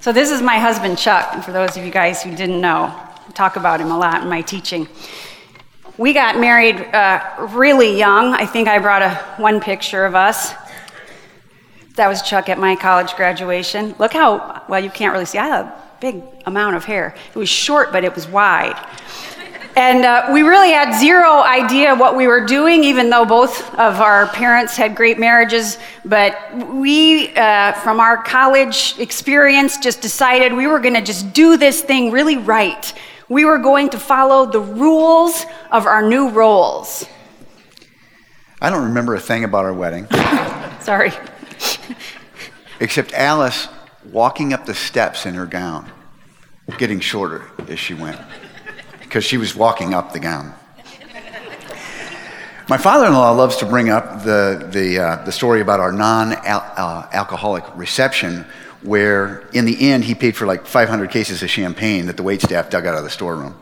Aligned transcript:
So, 0.00 0.12
this 0.12 0.30
is 0.30 0.40
my 0.40 0.58
husband, 0.58 0.96
Chuck, 0.96 1.28
and 1.34 1.44
for 1.44 1.52
those 1.52 1.76
of 1.76 1.84
you 1.84 1.90
guys 1.90 2.22
who 2.22 2.34
didn't 2.34 2.58
know. 2.58 2.84
I 2.84 3.32
talk 3.34 3.56
about 3.56 3.82
him 3.82 3.90
a 3.90 3.98
lot 3.98 4.22
in 4.22 4.30
my 4.30 4.40
teaching. 4.40 4.88
We 5.98 6.14
got 6.14 6.38
married 6.38 6.76
uh, 6.76 7.48
really 7.54 7.98
young. 7.98 8.32
I 8.32 8.46
think 8.46 8.66
I 8.66 8.78
brought 8.78 9.02
a 9.02 9.14
one 9.36 9.60
picture 9.60 10.06
of 10.06 10.14
us. 10.14 10.54
That 11.96 12.08
was 12.08 12.22
Chuck 12.22 12.48
at 12.48 12.58
my 12.58 12.76
college 12.76 13.14
graduation. 13.14 13.94
Look 13.98 14.14
how, 14.14 14.64
well, 14.70 14.82
you 14.82 14.88
can't 14.88 15.12
really 15.12 15.26
see. 15.26 15.36
I 15.36 15.46
had 15.46 15.66
a 15.66 15.82
big 16.00 16.22
amount 16.46 16.76
of 16.76 16.86
hair. 16.86 17.14
It 17.34 17.38
was 17.38 17.50
short, 17.50 17.92
but 17.92 18.02
it 18.02 18.14
was 18.14 18.26
wide. 18.26 18.82
And 19.76 20.04
uh, 20.04 20.30
we 20.32 20.42
really 20.42 20.72
had 20.72 20.98
zero 20.98 21.42
idea 21.42 21.94
what 21.94 22.16
we 22.16 22.26
were 22.26 22.44
doing, 22.44 22.82
even 22.82 23.08
though 23.08 23.24
both 23.24 23.72
of 23.74 24.00
our 24.00 24.26
parents 24.28 24.76
had 24.76 24.96
great 24.96 25.18
marriages. 25.18 25.78
But 26.04 26.36
we, 26.66 27.34
uh, 27.36 27.72
from 27.74 28.00
our 28.00 28.22
college 28.22 28.98
experience, 28.98 29.78
just 29.78 30.02
decided 30.02 30.52
we 30.52 30.66
were 30.66 30.80
going 30.80 30.94
to 30.94 31.00
just 31.00 31.32
do 31.32 31.56
this 31.56 31.82
thing 31.82 32.10
really 32.10 32.36
right. 32.36 32.92
We 33.28 33.44
were 33.44 33.58
going 33.58 33.90
to 33.90 33.98
follow 33.98 34.44
the 34.44 34.60
rules 34.60 35.46
of 35.70 35.86
our 35.86 36.02
new 36.02 36.30
roles. 36.30 37.06
I 38.60 38.70
don't 38.70 38.84
remember 38.84 39.14
a 39.14 39.20
thing 39.20 39.44
about 39.44 39.64
our 39.64 39.72
wedding. 39.72 40.08
Sorry. 40.80 41.12
Except 42.80 43.12
Alice 43.12 43.68
walking 44.10 44.52
up 44.52 44.66
the 44.66 44.74
steps 44.74 45.26
in 45.26 45.34
her 45.34 45.46
gown, 45.46 45.90
getting 46.76 46.98
shorter 46.98 47.48
as 47.68 47.78
she 47.78 47.94
went 47.94 48.20
because 49.10 49.24
she 49.24 49.38
was 49.38 49.56
walking 49.56 49.92
up 49.92 50.12
the 50.12 50.20
gown. 50.20 50.54
My 52.68 52.78
father 52.78 53.06
in 53.06 53.12
law 53.12 53.32
loves 53.32 53.56
to 53.56 53.66
bring 53.66 53.90
up 53.90 54.22
the, 54.22 54.68
the, 54.70 55.00
uh, 55.00 55.24
the 55.24 55.32
story 55.32 55.60
about 55.60 55.80
our 55.80 55.90
non 55.90 56.34
uh, 56.34 57.08
alcoholic 57.12 57.64
reception, 57.76 58.46
where 58.82 59.48
in 59.52 59.64
the 59.64 59.90
end 59.90 60.04
he 60.04 60.14
paid 60.14 60.36
for 60.36 60.46
like 60.46 60.64
500 60.64 61.10
cases 61.10 61.42
of 61.42 61.50
champagne 61.50 62.06
that 62.06 62.16
the 62.16 62.22
waitstaff 62.22 62.70
dug 62.70 62.86
out 62.86 62.96
of 62.96 63.02
the 63.02 63.10
storeroom. 63.10 63.56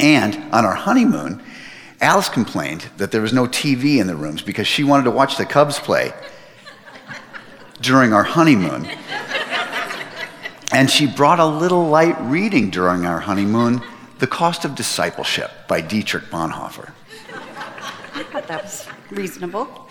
And 0.00 0.34
on 0.52 0.64
our 0.64 0.74
honeymoon, 0.74 1.40
Alice 2.00 2.28
complained 2.28 2.80
that 2.96 3.12
there 3.12 3.22
was 3.22 3.32
no 3.32 3.46
TV 3.46 4.00
in 4.00 4.08
the 4.08 4.16
rooms 4.16 4.42
because 4.42 4.66
she 4.66 4.82
wanted 4.82 5.04
to 5.04 5.12
watch 5.12 5.36
the 5.36 5.46
Cubs 5.46 5.78
play 5.78 6.12
during 7.80 8.12
our 8.12 8.24
honeymoon. 8.24 8.88
And 10.72 10.90
she 10.90 11.06
brought 11.06 11.38
a 11.38 11.46
little 11.46 11.86
light 11.86 12.16
reading 12.22 12.70
during 12.70 13.06
our 13.06 13.20
honeymoon 13.20 13.84
the 14.22 14.28
Cost 14.28 14.64
of 14.64 14.76
Discipleship 14.76 15.50
by 15.66 15.80
Dietrich 15.80 16.22
Bonhoeffer. 16.30 16.92
I 18.14 18.22
thought 18.22 18.46
that 18.46 18.62
was 18.62 18.86
reasonable. 19.10 19.88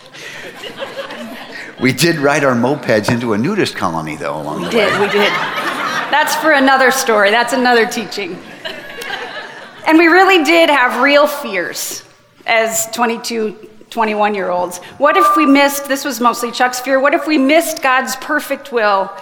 We 1.78 1.92
did 1.92 2.16
ride 2.16 2.42
our 2.42 2.54
mopeds 2.54 3.10
into 3.10 3.34
a 3.34 3.38
nudist 3.38 3.76
colony, 3.76 4.16
though, 4.16 4.40
along 4.40 4.60
we 4.60 4.64
the 4.64 4.70
did, 4.70 4.92
way. 4.94 5.00
We 5.00 5.12
did. 5.12 5.28
That's 6.10 6.34
for 6.36 6.52
another 6.52 6.90
story. 6.90 7.30
That's 7.30 7.52
another 7.52 7.84
teaching. 7.84 8.38
And 9.86 9.98
we 9.98 10.06
really 10.06 10.42
did 10.44 10.70
have 10.70 11.02
real 11.02 11.26
fears 11.26 12.02
as 12.46 12.86
22, 12.92 13.68
21 13.90 14.34
year 14.34 14.48
olds. 14.48 14.78
What 14.96 15.18
if 15.18 15.36
we 15.36 15.44
missed, 15.44 15.88
this 15.88 16.06
was 16.06 16.22
mostly 16.22 16.50
Chuck's 16.50 16.80
fear, 16.80 16.98
what 16.98 17.12
if 17.12 17.26
we 17.26 17.36
missed 17.36 17.82
God's 17.82 18.16
perfect 18.16 18.72
will? 18.72 19.12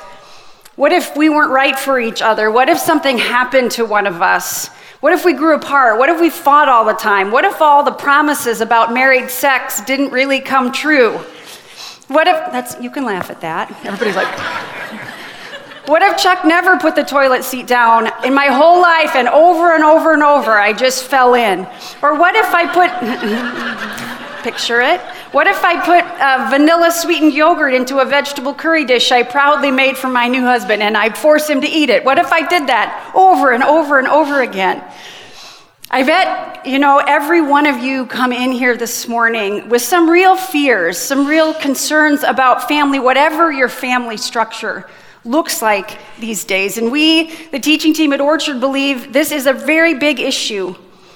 What 0.76 0.92
if 0.92 1.16
we 1.16 1.28
weren't 1.28 1.50
right 1.50 1.76
for 1.76 1.98
each 1.98 2.22
other? 2.22 2.48
What 2.48 2.68
if 2.68 2.78
something 2.78 3.18
happened 3.18 3.72
to 3.72 3.84
one 3.84 4.06
of 4.06 4.22
us? 4.22 4.70
What 5.00 5.14
if 5.14 5.24
we 5.24 5.32
grew 5.32 5.54
apart? 5.54 5.98
What 5.98 6.10
if 6.10 6.20
we 6.20 6.28
fought 6.28 6.68
all 6.68 6.84
the 6.84 6.92
time? 6.92 7.30
What 7.30 7.46
if 7.46 7.62
all 7.62 7.82
the 7.82 7.90
promises 7.90 8.60
about 8.60 8.92
married 8.92 9.30
sex 9.30 9.80
didn't 9.80 10.10
really 10.10 10.40
come 10.40 10.72
true? 10.72 11.12
What 12.08 12.28
if 12.28 12.36
that's 12.52 12.78
you 12.82 12.90
can 12.90 13.06
laugh 13.06 13.30
at 13.30 13.40
that. 13.40 13.70
Everybody's 13.82 14.16
like 14.16 14.28
What 15.88 16.02
if 16.02 16.18
Chuck 16.18 16.44
never 16.44 16.76
put 16.76 16.96
the 16.96 17.02
toilet 17.02 17.44
seat 17.44 17.66
down 17.66 18.10
in 18.26 18.34
my 18.34 18.48
whole 18.48 18.82
life 18.82 19.16
and 19.16 19.26
over 19.28 19.74
and 19.74 19.82
over 19.82 20.12
and 20.12 20.22
over 20.22 20.58
I 20.58 20.74
just 20.74 21.04
fell 21.04 21.32
in? 21.32 21.60
Or 22.02 22.14
what 22.14 22.36
if 22.36 22.52
I 22.52 22.66
put 22.66 24.42
picture 24.44 24.82
it? 24.82 25.00
What 25.32 25.46
if 25.46 25.64
I 25.64 25.78
put 25.84 26.04
uh, 26.20 26.48
vanilla 26.50 26.90
sweetened 26.90 27.32
yogurt 27.32 27.72
into 27.72 28.00
a 28.00 28.04
vegetable 28.04 28.52
curry 28.52 28.84
dish 28.84 29.12
I 29.12 29.22
proudly 29.22 29.70
made 29.70 29.96
for 29.96 30.08
my 30.08 30.26
new 30.26 30.42
husband 30.42 30.82
and 30.82 30.96
I 30.96 31.10
force 31.10 31.48
him 31.48 31.60
to 31.60 31.68
eat 31.68 31.88
it? 31.88 32.04
What 32.04 32.18
if 32.18 32.32
I 32.32 32.48
did 32.48 32.66
that 32.66 33.12
over 33.14 33.52
and 33.52 33.62
over 33.62 34.00
and 34.00 34.08
over 34.08 34.42
again? 34.42 34.82
I 35.88 36.02
bet, 36.02 36.66
you 36.66 36.80
know, 36.80 36.98
every 36.98 37.40
one 37.40 37.66
of 37.66 37.78
you 37.78 38.06
come 38.06 38.32
in 38.32 38.50
here 38.50 38.76
this 38.76 39.06
morning 39.06 39.68
with 39.68 39.82
some 39.82 40.10
real 40.10 40.34
fears, 40.34 40.98
some 40.98 41.28
real 41.28 41.54
concerns 41.54 42.24
about 42.24 42.66
family, 42.66 42.98
whatever 42.98 43.52
your 43.52 43.68
family 43.68 44.16
structure 44.16 44.88
looks 45.24 45.62
like 45.62 45.96
these 46.18 46.44
days. 46.44 46.76
And 46.76 46.90
we, 46.90 47.32
the 47.50 47.60
teaching 47.60 47.94
team 47.94 48.12
at 48.12 48.20
Orchard, 48.20 48.58
believe 48.58 49.12
this 49.12 49.30
is 49.30 49.46
a 49.46 49.52
very 49.52 49.94
big 49.94 50.18
issue 50.18 50.74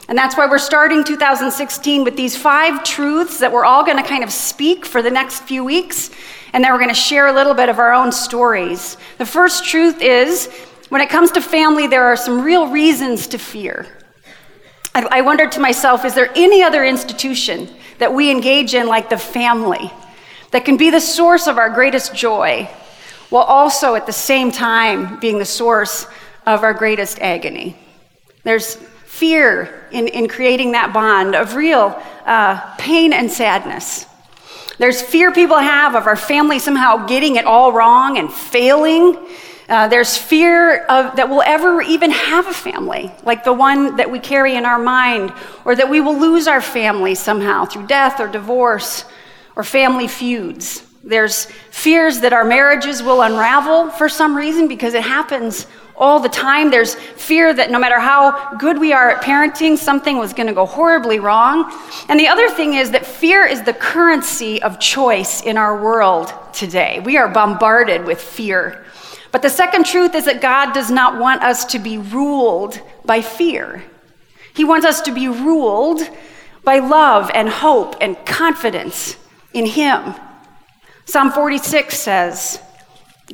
and 0.08 0.18
that's 0.18 0.36
why 0.36 0.46
we're 0.46 0.58
starting 0.58 1.02
2016 1.02 2.04
with 2.04 2.16
these 2.16 2.36
five 2.36 2.84
truths 2.84 3.38
that 3.38 3.50
we're 3.50 3.64
all 3.64 3.84
going 3.84 3.96
to 3.96 4.02
kind 4.02 4.22
of 4.22 4.30
speak 4.30 4.84
for 4.84 5.00
the 5.00 5.10
next 5.10 5.44
few 5.44 5.64
weeks. 5.64 6.10
And 6.52 6.62
then 6.62 6.72
we're 6.72 6.78
going 6.78 6.90
to 6.90 6.94
share 6.94 7.28
a 7.28 7.32
little 7.32 7.54
bit 7.54 7.68
of 7.68 7.78
our 7.78 7.92
own 7.92 8.12
stories. 8.12 8.98
The 9.18 9.24
first 9.24 9.64
truth 9.64 10.02
is 10.02 10.52
when 10.90 11.00
it 11.00 11.08
comes 11.08 11.30
to 11.32 11.40
family, 11.40 11.86
there 11.86 12.04
are 12.04 12.16
some 12.16 12.42
real 12.42 12.68
reasons 12.68 13.26
to 13.28 13.38
fear. 13.38 13.86
I, 14.94 15.06
I 15.10 15.20
wondered 15.22 15.52
to 15.52 15.60
myself, 15.60 16.04
is 16.04 16.14
there 16.14 16.30
any 16.36 16.62
other 16.62 16.84
institution 16.84 17.68
that 17.98 18.12
we 18.12 18.30
engage 18.30 18.74
in, 18.74 18.86
like 18.86 19.08
the 19.08 19.18
family, 19.18 19.90
that 20.50 20.66
can 20.66 20.76
be 20.76 20.90
the 20.90 21.00
source 21.00 21.46
of 21.46 21.56
our 21.56 21.70
greatest 21.70 22.14
joy, 22.14 22.68
while 23.30 23.44
also 23.44 23.94
at 23.94 24.04
the 24.04 24.12
same 24.12 24.52
time 24.52 25.18
being 25.18 25.38
the 25.38 25.44
source 25.46 26.06
of 26.44 26.62
our 26.62 26.74
greatest 26.74 27.18
agony? 27.20 27.74
There's 28.42 28.76
fear 29.14 29.86
in, 29.92 30.08
in 30.08 30.26
creating 30.26 30.72
that 30.72 30.92
bond 30.92 31.36
of 31.36 31.54
real 31.54 31.96
uh, 32.26 32.74
pain 32.78 33.12
and 33.12 33.30
sadness. 33.30 34.06
There's 34.78 35.00
fear 35.00 35.30
people 35.30 35.56
have 35.56 35.94
of 35.94 36.08
our 36.08 36.16
family 36.16 36.58
somehow 36.58 37.06
getting 37.06 37.36
it 37.36 37.44
all 37.44 37.72
wrong 37.72 38.18
and 38.18 38.32
failing. 38.32 39.16
Uh, 39.68 39.86
there's 39.86 40.16
fear 40.16 40.84
of 40.86 41.14
that 41.14 41.28
we'll 41.30 41.42
ever 41.42 41.80
even 41.80 42.10
have 42.10 42.48
a 42.48 42.52
family, 42.52 43.12
like 43.22 43.44
the 43.44 43.52
one 43.52 43.96
that 43.96 44.10
we 44.10 44.18
carry 44.18 44.56
in 44.56 44.66
our 44.66 44.80
mind, 44.80 45.32
or 45.64 45.76
that 45.76 45.88
we 45.88 46.00
will 46.00 46.18
lose 46.18 46.48
our 46.48 46.60
family 46.60 47.14
somehow 47.14 47.64
through 47.64 47.86
death 47.86 48.18
or 48.18 48.26
divorce 48.26 49.04
or 49.54 49.62
family 49.62 50.08
feuds. 50.08 50.84
There's 51.04 51.44
fears 51.70 52.20
that 52.20 52.32
our 52.32 52.44
marriages 52.44 53.00
will 53.00 53.22
unravel 53.22 53.90
for 53.90 54.08
some 54.08 54.36
reason 54.36 54.66
because 54.66 54.94
it 54.94 55.04
happens 55.04 55.68
all 55.96 56.20
the 56.20 56.28
time. 56.28 56.70
There's 56.70 56.94
fear 56.94 57.52
that 57.54 57.70
no 57.70 57.78
matter 57.78 57.98
how 57.98 58.54
good 58.56 58.78
we 58.78 58.92
are 58.92 59.10
at 59.10 59.22
parenting, 59.22 59.76
something 59.78 60.18
was 60.18 60.32
going 60.32 60.46
to 60.48 60.52
go 60.52 60.66
horribly 60.66 61.20
wrong. 61.20 61.72
And 62.08 62.18
the 62.18 62.28
other 62.28 62.50
thing 62.50 62.74
is 62.74 62.90
that 62.90 63.06
fear 63.06 63.46
is 63.46 63.62
the 63.62 63.72
currency 63.72 64.62
of 64.62 64.80
choice 64.80 65.42
in 65.42 65.56
our 65.56 65.80
world 65.82 66.32
today. 66.52 67.00
We 67.04 67.16
are 67.16 67.28
bombarded 67.28 68.04
with 68.04 68.20
fear. 68.20 68.84
But 69.32 69.42
the 69.42 69.50
second 69.50 69.86
truth 69.86 70.14
is 70.14 70.26
that 70.26 70.40
God 70.40 70.72
does 70.72 70.90
not 70.90 71.18
want 71.18 71.42
us 71.42 71.64
to 71.66 71.78
be 71.78 71.98
ruled 71.98 72.80
by 73.04 73.20
fear. 73.20 73.82
He 74.54 74.64
wants 74.64 74.86
us 74.86 75.00
to 75.02 75.12
be 75.12 75.28
ruled 75.28 76.00
by 76.62 76.78
love 76.78 77.30
and 77.34 77.48
hope 77.48 77.96
and 78.00 78.16
confidence 78.24 79.16
in 79.52 79.66
Him. 79.66 80.14
Psalm 81.04 81.30
46 81.32 81.98
says, 81.98 82.60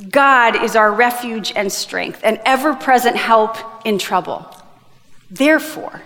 God 0.08 0.62
is 0.62 0.76
our 0.76 0.92
refuge 0.92 1.52
and 1.56 1.72
strength, 1.72 2.20
an 2.22 2.40
ever 2.44 2.74
present 2.74 3.16
help 3.16 3.56
in 3.84 3.98
trouble. 3.98 4.46
Therefore, 5.30 6.02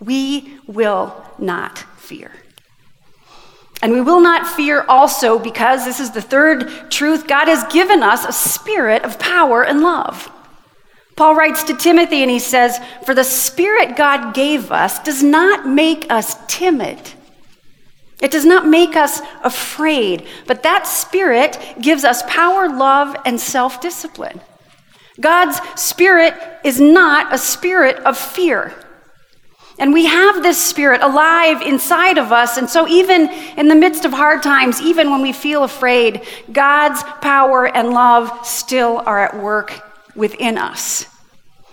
we 0.00 0.58
will 0.66 1.24
not 1.38 1.78
fear. 1.96 2.30
And 3.82 3.92
we 3.92 4.00
will 4.00 4.20
not 4.20 4.46
fear 4.46 4.84
also 4.88 5.38
because 5.38 5.84
this 5.84 6.00
is 6.00 6.12
the 6.12 6.22
third 6.22 6.90
truth 6.90 7.26
God 7.26 7.48
has 7.48 7.64
given 7.72 8.02
us 8.02 8.24
a 8.24 8.32
spirit 8.32 9.02
of 9.02 9.18
power 9.18 9.64
and 9.64 9.80
love. 9.80 10.30
Paul 11.14 11.34
writes 11.34 11.62
to 11.64 11.76
Timothy 11.76 12.22
and 12.22 12.30
he 12.30 12.38
says, 12.38 12.78
For 13.04 13.14
the 13.14 13.24
spirit 13.24 13.96
God 13.96 14.34
gave 14.34 14.70
us 14.70 14.98
does 15.00 15.22
not 15.22 15.66
make 15.66 16.10
us 16.10 16.36
timid 16.46 17.12
it 18.20 18.30
does 18.30 18.46
not 18.46 18.66
make 18.66 18.96
us 18.96 19.20
afraid, 19.42 20.26
but 20.46 20.62
that 20.62 20.86
spirit 20.86 21.58
gives 21.80 22.04
us 22.04 22.22
power, 22.26 22.68
love, 22.68 23.16
and 23.26 23.38
self 23.38 23.80
discipline. 23.80 24.40
God's 25.20 25.60
spirit 25.80 26.34
is 26.64 26.80
not 26.80 27.32
a 27.32 27.38
spirit 27.38 27.96
of 28.00 28.16
fear. 28.16 28.74
And 29.78 29.92
we 29.92 30.06
have 30.06 30.42
this 30.42 30.62
spirit 30.62 31.02
alive 31.02 31.60
inside 31.60 32.16
of 32.16 32.32
us. 32.32 32.56
And 32.56 32.68
so, 32.68 32.88
even 32.88 33.28
in 33.58 33.68
the 33.68 33.74
midst 33.74 34.06
of 34.06 34.12
hard 34.12 34.42
times, 34.42 34.80
even 34.80 35.10
when 35.10 35.20
we 35.20 35.32
feel 35.32 35.64
afraid, 35.64 36.22
God's 36.50 37.02
power 37.20 37.66
and 37.66 37.90
love 37.90 38.46
still 38.46 39.02
are 39.04 39.18
at 39.18 39.36
work 39.38 39.82
within 40.14 40.56
us. 40.56 41.06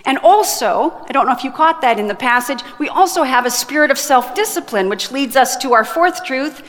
And 0.05 0.17
also, 0.17 0.91
I 1.07 1.11
don't 1.13 1.25
know 1.27 1.33
if 1.33 1.43
you 1.43 1.51
caught 1.51 1.81
that 1.81 1.99
in 1.99 2.07
the 2.07 2.15
passage, 2.15 2.61
we 2.77 2.89
also 2.89 3.23
have 3.23 3.45
a 3.45 3.51
spirit 3.51 3.89
of 3.89 3.97
self 3.97 4.35
discipline, 4.35 4.89
which 4.89 5.11
leads 5.11 5.35
us 5.35 5.55
to 5.57 5.73
our 5.73 5.85
fourth 5.85 6.25
truth, 6.25 6.61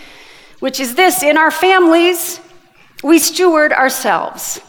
which 0.60 0.78
is 0.78 0.94
this 0.94 1.22
in 1.22 1.36
our 1.36 1.50
families, 1.50 2.40
we 3.02 3.19
steward 3.19 3.72
ourselves. 3.72 4.60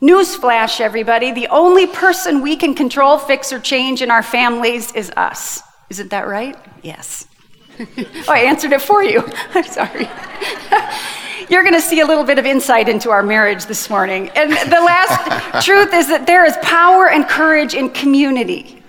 Newsflash, 0.00 0.80
everybody 0.80 1.30
the 1.30 1.46
only 1.48 1.86
person 1.86 2.42
we 2.42 2.56
can 2.56 2.74
control, 2.74 3.16
fix, 3.16 3.52
or 3.52 3.60
change 3.60 4.02
in 4.02 4.10
our 4.10 4.22
families 4.22 4.92
is 4.92 5.12
us. 5.16 5.62
Isn't 5.90 6.10
that 6.10 6.26
right? 6.26 6.56
Yes. 6.82 7.28
oh, 7.78 8.24
I 8.28 8.40
answered 8.40 8.72
it 8.72 8.82
for 8.82 9.04
you. 9.04 9.22
I'm 9.54 9.64
sorry. 9.64 10.08
You're 11.52 11.64
going 11.64 11.74
to 11.74 11.82
see 11.82 12.00
a 12.00 12.06
little 12.06 12.24
bit 12.24 12.38
of 12.38 12.46
insight 12.46 12.88
into 12.88 13.10
our 13.10 13.22
marriage 13.22 13.66
this 13.66 13.90
morning. 13.90 14.30
And 14.30 14.52
the 14.52 14.80
last 14.80 15.66
truth 15.66 15.92
is 15.92 16.08
that 16.08 16.26
there 16.26 16.46
is 16.46 16.56
power 16.62 17.10
and 17.10 17.28
courage 17.28 17.74
in 17.74 17.90
community. 17.90 18.82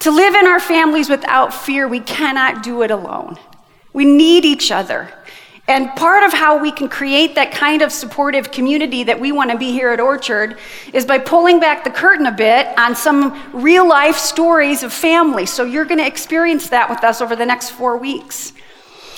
To 0.00 0.10
live 0.10 0.34
in 0.34 0.46
our 0.46 0.60
families 0.60 1.08
without 1.08 1.54
fear, 1.54 1.88
we 1.88 2.00
cannot 2.00 2.62
do 2.62 2.82
it 2.82 2.90
alone. 2.90 3.38
We 3.94 4.04
need 4.04 4.44
each 4.44 4.70
other. 4.70 5.10
And 5.66 5.88
part 5.96 6.22
of 6.22 6.34
how 6.34 6.58
we 6.58 6.70
can 6.70 6.90
create 6.90 7.36
that 7.36 7.52
kind 7.52 7.80
of 7.80 7.90
supportive 7.90 8.52
community 8.52 9.02
that 9.04 9.18
we 9.18 9.32
want 9.32 9.50
to 9.52 9.56
be 9.56 9.72
here 9.72 9.88
at 9.88 9.98
Orchard 9.98 10.58
is 10.92 11.06
by 11.06 11.16
pulling 11.16 11.58
back 11.58 11.84
the 11.84 11.90
curtain 11.90 12.26
a 12.26 12.32
bit 12.32 12.68
on 12.78 12.94
some 12.94 13.50
real 13.54 13.88
life 13.88 14.18
stories 14.18 14.82
of 14.82 14.92
family. 14.92 15.46
So 15.46 15.64
you're 15.64 15.86
going 15.86 16.00
to 16.00 16.06
experience 16.06 16.68
that 16.68 16.90
with 16.90 17.02
us 17.02 17.22
over 17.22 17.34
the 17.34 17.46
next 17.46 17.70
four 17.70 17.96
weeks. 17.96 18.52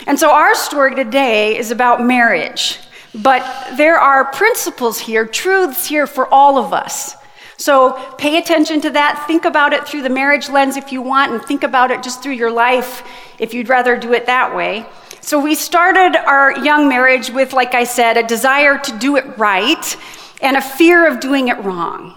And 0.07 0.17
so 0.17 0.31
our 0.31 0.55
story 0.55 0.95
today 0.95 1.59
is 1.59 1.73
about 1.73 2.01
marriage. 2.01 2.79
But 3.15 3.77
there 3.77 3.99
are 3.99 4.33
principles 4.33 4.99
here, 4.99 5.27
truths 5.27 5.87
here 5.87 6.07
for 6.07 6.27
all 6.33 6.59
of 6.59 6.73
us. 6.73 7.15
So 7.59 7.93
pay 8.17 8.39
attention 8.39 8.81
to 8.81 8.91
that. 8.91 9.25
Think 9.27 9.45
about 9.45 9.73
it 9.73 9.87
through 9.87 10.03
the 10.03 10.11
marriage 10.11 10.49
lens 10.49 10.77
if 10.77 10.91
you 10.91 11.03
want, 11.03 11.33
and 11.33 11.43
think 11.43 11.63
about 11.63 11.91
it 11.91 12.03
just 12.03 12.23
through 12.23 12.33
your 12.33 12.51
life 12.51 13.07
if 13.39 13.55
you'd 13.55 13.69
rather 13.69 13.97
do 13.97 14.13
it 14.13 14.27
that 14.27 14.57
way. 14.57 14.87
So 15.21 15.39
we 15.39 15.55
started 15.55 16.17
our 16.17 16.59
young 16.65 16.89
marriage 16.89 17.31
with, 17.31 17.53
like 17.53 17.75
I 17.75 17.85
said, 17.85 18.17
a 18.17 18.23
desire 18.23 18.79
to 18.79 18.99
do 18.99 19.17
it 19.17 19.39
right 19.39 19.97
and 20.41 20.57
a 20.57 20.61
fear 20.61 21.07
of 21.07 21.21
doing 21.21 21.49
it 21.49 21.59
wrong. 21.59 22.17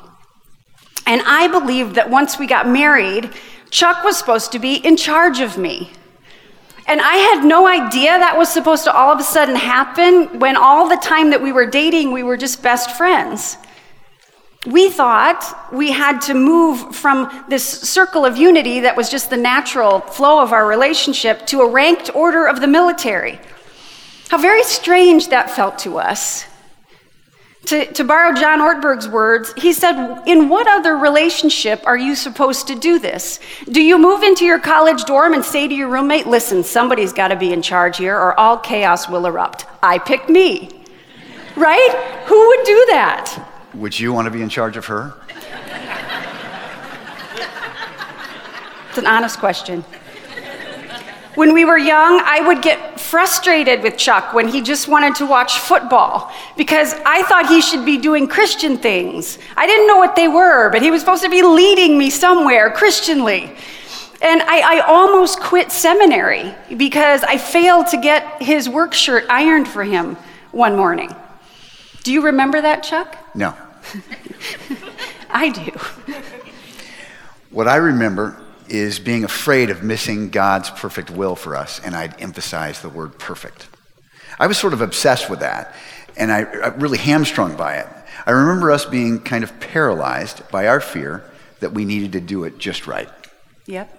And 1.05 1.21
I 1.25 1.47
believed 1.47 1.95
that 1.95 2.09
once 2.09 2.39
we 2.39 2.47
got 2.47 2.67
married, 2.67 3.29
Chuck 3.69 4.03
was 4.03 4.17
supposed 4.17 4.51
to 4.53 4.59
be 4.59 4.75
in 4.75 4.97
charge 4.97 5.39
of 5.39 5.57
me. 5.57 5.91
And 6.87 7.01
I 7.01 7.15
had 7.15 7.43
no 7.43 7.67
idea 7.67 8.17
that 8.19 8.37
was 8.37 8.49
supposed 8.49 8.83
to 8.83 8.93
all 8.93 9.11
of 9.11 9.19
a 9.19 9.23
sudden 9.23 9.55
happen 9.55 10.39
when 10.39 10.55
all 10.55 10.87
the 10.87 10.97
time 10.97 11.31
that 11.31 11.41
we 11.41 11.51
were 11.51 11.65
dating, 11.65 12.11
we 12.11 12.21
were 12.21 12.37
just 12.37 12.61
best 12.61 12.91
friends. 12.95 13.57
We 14.67 14.89
thought 14.89 15.71
we 15.71 15.91
had 15.91 16.21
to 16.21 16.33
move 16.33 16.95
from 16.95 17.45
this 17.49 17.63
circle 17.63 18.25
of 18.25 18.37
unity 18.37 18.81
that 18.81 18.95
was 18.95 19.09
just 19.09 19.29
the 19.29 19.37
natural 19.37 19.99
flow 19.99 20.41
of 20.41 20.53
our 20.53 20.67
relationship 20.67 21.45
to 21.47 21.61
a 21.61 21.69
ranked 21.69 22.15
order 22.15 22.47
of 22.47 22.61
the 22.61 22.67
military. 22.67 23.39
How 24.29 24.37
very 24.37 24.63
strange 24.63 25.29
that 25.29 25.51
felt 25.51 25.79
to 25.79 25.97
us. 25.97 26.45
To, 27.65 27.91
to 27.93 28.03
borrow 28.03 28.33
John 28.33 28.59
Ortberg's 28.59 29.07
words, 29.07 29.51
he 29.57 29.73
said, 29.73 30.21
In 30.27 30.49
what 30.49 30.67
other 30.67 30.95
relationship 30.95 31.81
are 31.87 31.97
you 31.97 32.15
supposed 32.15 32.67
to 32.67 32.75
do 32.75 32.99
this? 32.99 33.39
Do 33.71 33.81
you 33.81 33.97
move 33.97 34.21
into 34.21 34.45
your 34.45 34.59
college 34.59 35.03
dorm 35.05 35.33
and 35.33 35.43
say 35.43 35.67
to 35.67 35.73
your 35.73 35.89
roommate, 35.89 36.27
Listen, 36.27 36.63
somebody's 36.63 37.11
got 37.11 37.29
to 37.29 37.35
be 37.35 37.51
in 37.51 37.63
charge 37.63 37.97
here 37.97 38.15
or 38.15 38.39
all 38.39 38.59
chaos 38.59 39.09
will 39.09 39.25
erupt? 39.25 39.65
I 39.81 39.97
picked 39.97 40.29
me. 40.29 40.69
Right? 41.55 42.23
Who 42.27 42.47
would 42.47 42.65
do 42.65 42.85
that? 42.89 43.49
Would 43.73 43.99
you 43.99 44.13
want 44.13 44.25
to 44.25 44.31
be 44.31 44.43
in 44.43 44.49
charge 44.49 44.77
of 44.77 44.85
her? 44.85 45.13
It's 48.89 48.97
an 48.99 49.07
honest 49.07 49.39
question. 49.39 49.83
When 51.35 51.53
we 51.53 51.65
were 51.65 51.77
young, 51.77 52.21
I 52.23 52.39
would 52.39 52.61
get 52.61 52.97
frustrated 52.99 53.83
with 53.83 53.97
Chuck 53.97 54.33
when 54.33 54.47
he 54.47 54.61
just 54.61 54.87
wanted 54.87 55.15
to 55.15 55.25
watch 55.25 55.59
football 55.59 56.31
because 56.55 56.93
I 57.05 57.23
thought 57.23 57.49
he 57.49 57.61
should 57.61 57.85
be 57.85 57.97
doing 57.97 58.27
Christian 58.27 58.77
things. 58.77 59.37
I 59.57 59.67
didn't 59.67 59.87
know 59.87 59.97
what 59.97 60.15
they 60.15 60.29
were, 60.29 60.69
but 60.69 60.81
he 60.81 60.91
was 60.91 61.01
supposed 61.01 61.23
to 61.23 61.29
be 61.29 61.41
leading 61.41 61.97
me 61.97 62.09
somewhere 62.09 62.71
Christianly. 62.71 63.53
And 64.21 64.41
I, 64.43 64.77
I 64.77 64.79
almost 64.87 65.41
quit 65.41 65.73
seminary 65.73 66.55
because 66.77 67.23
I 67.23 67.37
failed 67.37 67.87
to 67.87 67.97
get 67.97 68.41
his 68.41 68.69
work 68.69 68.93
shirt 68.93 69.25
ironed 69.29 69.67
for 69.67 69.83
him 69.83 70.15
one 70.51 70.77
morning. 70.77 71.13
Do 72.03 72.13
you 72.13 72.21
remember 72.21 72.61
that, 72.61 72.81
Chuck? 72.81 73.17
No. 73.35 73.53
I 75.29 75.49
do. 75.49 76.13
What 77.51 77.67
I 77.67 77.75
remember 77.75 78.41
is 78.67 78.99
being 78.99 79.23
afraid 79.23 79.69
of 79.69 79.83
missing 79.83 80.29
God's 80.29 80.69
perfect 80.69 81.09
will 81.09 81.35
for 81.35 81.55
us, 81.55 81.79
and 81.79 81.95
I'd 81.95 82.19
emphasize 82.21 82.81
the 82.81 82.89
word 82.89 83.17
perfect. 83.19 83.67
I 84.39 84.47
was 84.47 84.57
sort 84.57 84.73
of 84.73 84.81
obsessed 84.81 85.29
with 85.29 85.39
that, 85.39 85.73
and 86.17 86.31
I, 86.31 86.41
I 86.41 86.67
really 86.75 86.97
hamstrung 86.97 87.55
by 87.55 87.77
it. 87.77 87.87
I 88.25 88.31
remember 88.31 88.71
us 88.71 88.85
being 88.85 89.19
kind 89.19 89.43
of 89.43 89.59
paralyzed 89.59 90.49
by 90.49 90.67
our 90.67 90.79
fear 90.79 91.23
that 91.59 91.73
we 91.73 91.85
needed 91.85 92.13
to 92.13 92.21
do 92.21 92.43
it 92.43 92.57
just 92.57 92.87
right. 92.87 93.09
Yep. 93.65 93.97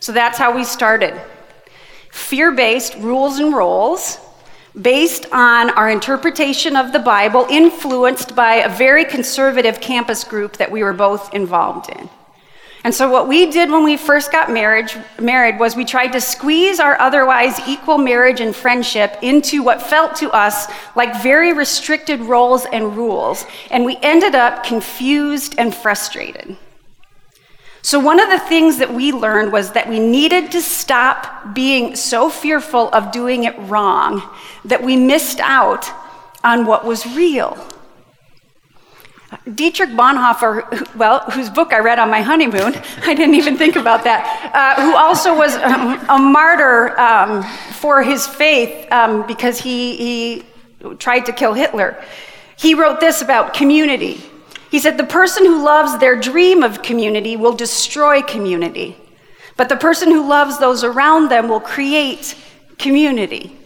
So 0.00 0.12
that's 0.12 0.38
how 0.38 0.54
we 0.54 0.64
started. 0.64 1.20
Fear 2.10 2.52
based 2.52 2.96
rules 2.96 3.38
and 3.38 3.54
roles 3.54 4.18
based 4.80 5.26
on 5.32 5.70
our 5.70 5.90
interpretation 5.90 6.76
of 6.76 6.92
the 6.92 6.98
Bible, 6.98 7.46
influenced 7.50 8.34
by 8.34 8.54
a 8.56 8.68
very 8.68 9.04
conservative 9.04 9.80
campus 9.80 10.24
group 10.24 10.56
that 10.56 10.70
we 10.70 10.82
were 10.82 10.94
both 10.94 11.32
involved 11.34 11.90
in. 11.90 12.08
And 12.84 12.92
so, 12.92 13.08
what 13.08 13.28
we 13.28 13.50
did 13.50 13.70
when 13.70 13.84
we 13.84 13.96
first 13.96 14.32
got 14.32 14.50
married, 14.50 14.90
married 15.20 15.60
was 15.60 15.76
we 15.76 15.84
tried 15.84 16.12
to 16.12 16.20
squeeze 16.20 16.80
our 16.80 17.00
otherwise 17.00 17.60
equal 17.68 17.96
marriage 17.96 18.40
and 18.40 18.54
friendship 18.54 19.18
into 19.22 19.62
what 19.62 19.80
felt 19.80 20.16
to 20.16 20.30
us 20.32 20.66
like 20.96 21.22
very 21.22 21.52
restricted 21.52 22.20
roles 22.20 22.66
and 22.66 22.96
rules. 22.96 23.46
And 23.70 23.84
we 23.84 23.98
ended 24.02 24.34
up 24.34 24.64
confused 24.64 25.54
and 25.58 25.72
frustrated. 25.72 26.56
So, 27.82 28.00
one 28.00 28.18
of 28.18 28.30
the 28.30 28.40
things 28.40 28.78
that 28.78 28.92
we 28.92 29.12
learned 29.12 29.52
was 29.52 29.72
that 29.72 29.88
we 29.88 30.00
needed 30.00 30.50
to 30.52 30.60
stop 30.60 31.54
being 31.54 31.94
so 31.94 32.30
fearful 32.30 32.88
of 32.90 33.12
doing 33.12 33.44
it 33.44 33.56
wrong 33.60 34.28
that 34.64 34.82
we 34.82 34.96
missed 34.96 35.38
out 35.40 35.88
on 36.42 36.66
what 36.66 36.84
was 36.84 37.06
real. 37.14 37.56
Dietrich 39.54 39.90
Bonhoeffer, 39.90 40.94
well, 40.96 41.20
whose 41.30 41.50
book 41.50 41.72
I 41.72 41.78
read 41.78 41.98
on 41.98 42.10
my 42.10 42.20
honeymoon, 42.20 42.74
I 43.02 43.14
didn't 43.14 43.34
even 43.34 43.56
think 43.56 43.76
about 43.76 44.04
that, 44.04 44.50
uh, 44.54 44.82
who 44.82 44.94
also 44.94 45.36
was 45.36 45.54
a, 45.54 46.06
a 46.08 46.18
martyr 46.18 46.98
um, 46.98 47.42
for 47.72 48.02
his 48.02 48.26
faith 48.26 48.90
um, 48.92 49.26
because 49.26 49.58
he, 49.58 49.96
he 49.96 50.44
tried 50.98 51.26
to 51.26 51.32
kill 51.32 51.54
Hitler. 51.54 52.02
He 52.56 52.74
wrote 52.74 53.00
this 53.00 53.22
about 53.22 53.54
community. 53.54 54.20
He 54.70 54.78
said, 54.78 54.96
The 54.96 55.04
person 55.04 55.44
who 55.44 55.64
loves 55.64 55.98
their 55.98 56.18
dream 56.18 56.62
of 56.62 56.82
community 56.82 57.36
will 57.36 57.54
destroy 57.54 58.22
community, 58.22 58.96
but 59.56 59.68
the 59.68 59.76
person 59.76 60.10
who 60.10 60.28
loves 60.28 60.58
those 60.58 60.84
around 60.84 61.30
them 61.30 61.48
will 61.48 61.60
create 61.60 62.36
community. 62.78 63.56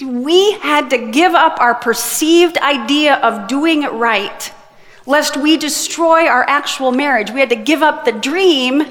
We 0.00 0.52
had 0.52 0.90
to 0.90 1.10
give 1.10 1.34
up 1.34 1.58
our 1.58 1.74
perceived 1.74 2.58
idea 2.58 3.14
of 3.14 3.48
doing 3.48 3.82
it 3.82 3.92
right, 3.92 4.52
lest 5.06 5.36
we 5.36 5.56
destroy 5.56 6.26
our 6.26 6.44
actual 6.46 6.92
marriage. 6.92 7.30
We 7.30 7.40
had 7.40 7.48
to 7.48 7.56
give 7.56 7.82
up 7.82 8.04
the 8.04 8.12
dream, 8.12 8.84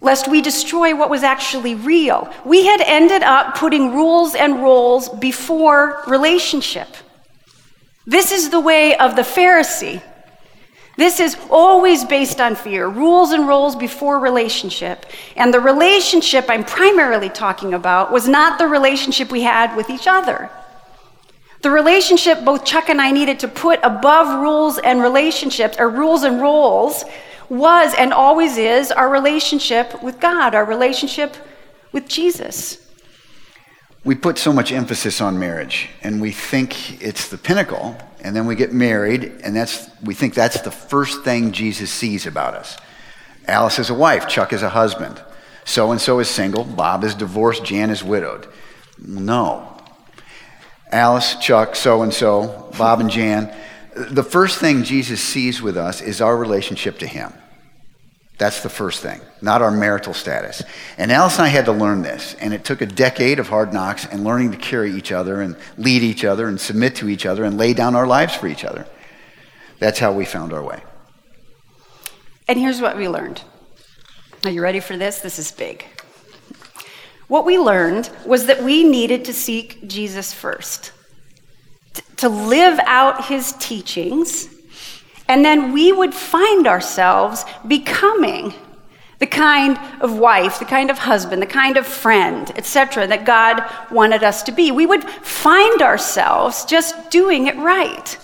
lest 0.00 0.26
we 0.26 0.40
destroy 0.40 0.96
what 0.96 1.08
was 1.08 1.22
actually 1.22 1.76
real. 1.76 2.32
We 2.44 2.66
had 2.66 2.80
ended 2.80 3.22
up 3.22 3.54
putting 3.56 3.94
rules 3.94 4.34
and 4.34 4.62
roles 4.62 5.08
before 5.08 6.02
relationship. 6.08 6.88
This 8.04 8.32
is 8.32 8.50
the 8.50 8.58
way 8.58 8.96
of 8.96 9.14
the 9.14 9.22
Pharisee. 9.22 10.02
This 10.96 11.20
is 11.20 11.36
always 11.50 12.04
based 12.04 12.40
on 12.40 12.54
fear, 12.54 12.86
rules 12.86 13.32
and 13.32 13.48
roles 13.48 13.74
before 13.74 14.18
relationship. 14.18 15.06
And 15.36 15.52
the 15.52 15.60
relationship 15.60 16.46
I'm 16.48 16.64
primarily 16.64 17.30
talking 17.30 17.72
about 17.72 18.12
was 18.12 18.28
not 18.28 18.58
the 18.58 18.66
relationship 18.66 19.30
we 19.30 19.42
had 19.42 19.74
with 19.74 19.88
each 19.88 20.06
other. 20.06 20.50
The 21.62 21.70
relationship 21.70 22.44
both 22.44 22.64
Chuck 22.64 22.88
and 22.88 23.00
I 23.00 23.10
needed 23.10 23.38
to 23.40 23.48
put 23.48 23.80
above 23.82 24.40
rules 24.40 24.78
and 24.78 25.00
relationships, 25.00 25.76
or 25.78 25.88
rules 25.88 26.24
and 26.24 26.40
roles, 26.40 27.04
was 27.48 27.94
and 27.94 28.12
always 28.12 28.58
is 28.58 28.90
our 28.90 29.08
relationship 29.08 30.02
with 30.02 30.20
God, 30.20 30.54
our 30.54 30.64
relationship 30.64 31.36
with 31.92 32.08
Jesus. 32.08 32.78
We 34.04 34.16
put 34.16 34.38
so 34.38 34.52
much 34.52 34.72
emphasis 34.72 35.20
on 35.20 35.38
marriage, 35.38 35.88
and 36.02 36.20
we 36.20 36.32
think 36.32 37.00
it's 37.00 37.28
the 37.28 37.38
pinnacle 37.38 37.96
and 38.22 38.34
then 38.34 38.46
we 38.46 38.54
get 38.54 38.72
married, 38.72 39.24
and 39.42 39.54
that's, 39.54 39.90
we 40.02 40.14
think 40.14 40.34
that's 40.34 40.60
the 40.60 40.70
first 40.70 41.24
thing 41.24 41.52
Jesus 41.52 41.90
sees 41.90 42.24
about 42.24 42.54
us. 42.54 42.78
Alice 43.46 43.78
is 43.78 43.90
a 43.90 43.94
wife, 43.94 44.28
Chuck 44.28 44.52
is 44.52 44.62
a 44.62 44.68
husband. 44.70 45.20
So 45.64 45.90
and 45.90 46.00
so 46.00 46.20
is 46.20 46.28
single, 46.28 46.64
Bob 46.64 47.04
is 47.04 47.14
divorced, 47.14 47.64
Jan 47.64 47.90
is 47.90 48.02
widowed. 48.02 48.48
No. 48.98 49.76
Alice, 50.90 51.36
Chuck, 51.36 51.74
so 51.74 52.02
and 52.02 52.14
so, 52.14 52.70
Bob 52.78 53.00
and 53.00 53.10
Jan. 53.10 53.52
The 53.94 54.22
first 54.22 54.58
thing 54.58 54.84
Jesus 54.84 55.20
sees 55.20 55.60
with 55.60 55.76
us 55.76 56.00
is 56.00 56.20
our 56.20 56.36
relationship 56.36 56.98
to 56.98 57.06
Him. 57.06 57.32
That's 58.42 58.60
the 58.60 58.68
first 58.68 59.02
thing, 59.02 59.20
not 59.40 59.62
our 59.62 59.70
marital 59.70 60.12
status. 60.12 60.64
And 60.98 61.12
Alice 61.12 61.38
and 61.38 61.46
I 61.46 61.48
had 61.48 61.66
to 61.66 61.72
learn 61.72 62.02
this, 62.02 62.34
and 62.40 62.52
it 62.52 62.64
took 62.64 62.80
a 62.80 62.86
decade 62.86 63.38
of 63.38 63.48
hard 63.48 63.72
knocks 63.72 64.04
and 64.04 64.24
learning 64.24 64.50
to 64.50 64.56
carry 64.56 64.90
each 64.90 65.12
other 65.12 65.40
and 65.40 65.56
lead 65.78 66.02
each 66.02 66.24
other 66.24 66.48
and 66.48 66.60
submit 66.60 66.96
to 66.96 67.08
each 67.08 67.24
other 67.24 67.44
and 67.44 67.56
lay 67.56 67.72
down 67.72 67.94
our 67.94 68.04
lives 68.04 68.34
for 68.34 68.48
each 68.48 68.64
other. 68.64 68.84
That's 69.78 70.00
how 70.00 70.12
we 70.12 70.24
found 70.24 70.52
our 70.52 70.64
way. 70.64 70.82
And 72.48 72.58
here's 72.58 72.80
what 72.80 72.96
we 72.96 73.08
learned. 73.08 73.44
Are 74.42 74.50
you 74.50 74.60
ready 74.60 74.80
for 74.80 74.96
this? 74.96 75.20
This 75.20 75.38
is 75.38 75.52
big. 75.52 75.84
What 77.28 77.44
we 77.44 77.60
learned 77.60 78.10
was 78.26 78.46
that 78.46 78.60
we 78.60 78.82
needed 78.82 79.24
to 79.26 79.32
seek 79.32 79.86
Jesus 79.86 80.32
first, 80.32 80.90
to 82.16 82.28
live 82.28 82.80
out 82.86 83.26
his 83.26 83.52
teachings, 83.60 84.48
and 85.32 85.42
then 85.42 85.72
we 85.72 85.92
would 85.92 86.12
find 86.12 86.66
ourselves 86.66 87.46
becoming 87.66 88.52
the 89.18 89.26
kind 89.26 89.78
of 90.02 90.18
wife, 90.18 90.58
the 90.58 90.66
kind 90.66 90.90
of 90.90 90.98
husband, 90.98 91.40
the 91.40 91.46
kind 91.46 91.78
of 91.78 91.86
friend, 91.86 92.52
etc., 92.54 93.06
that 93.06 93.24
God 93.24 93.64
wanted 93.90 94.22
us 94.22 94.42
to 94.42 94.52
be. 94.52 94.70
We 94.70 94.84
would 94.84 95.04
find 95.04 95.80
ourselves 95.80 96.66
just 96.66 97.10
doing 97.10 97.46
it 97.46 97.56
right. 97.56 98.18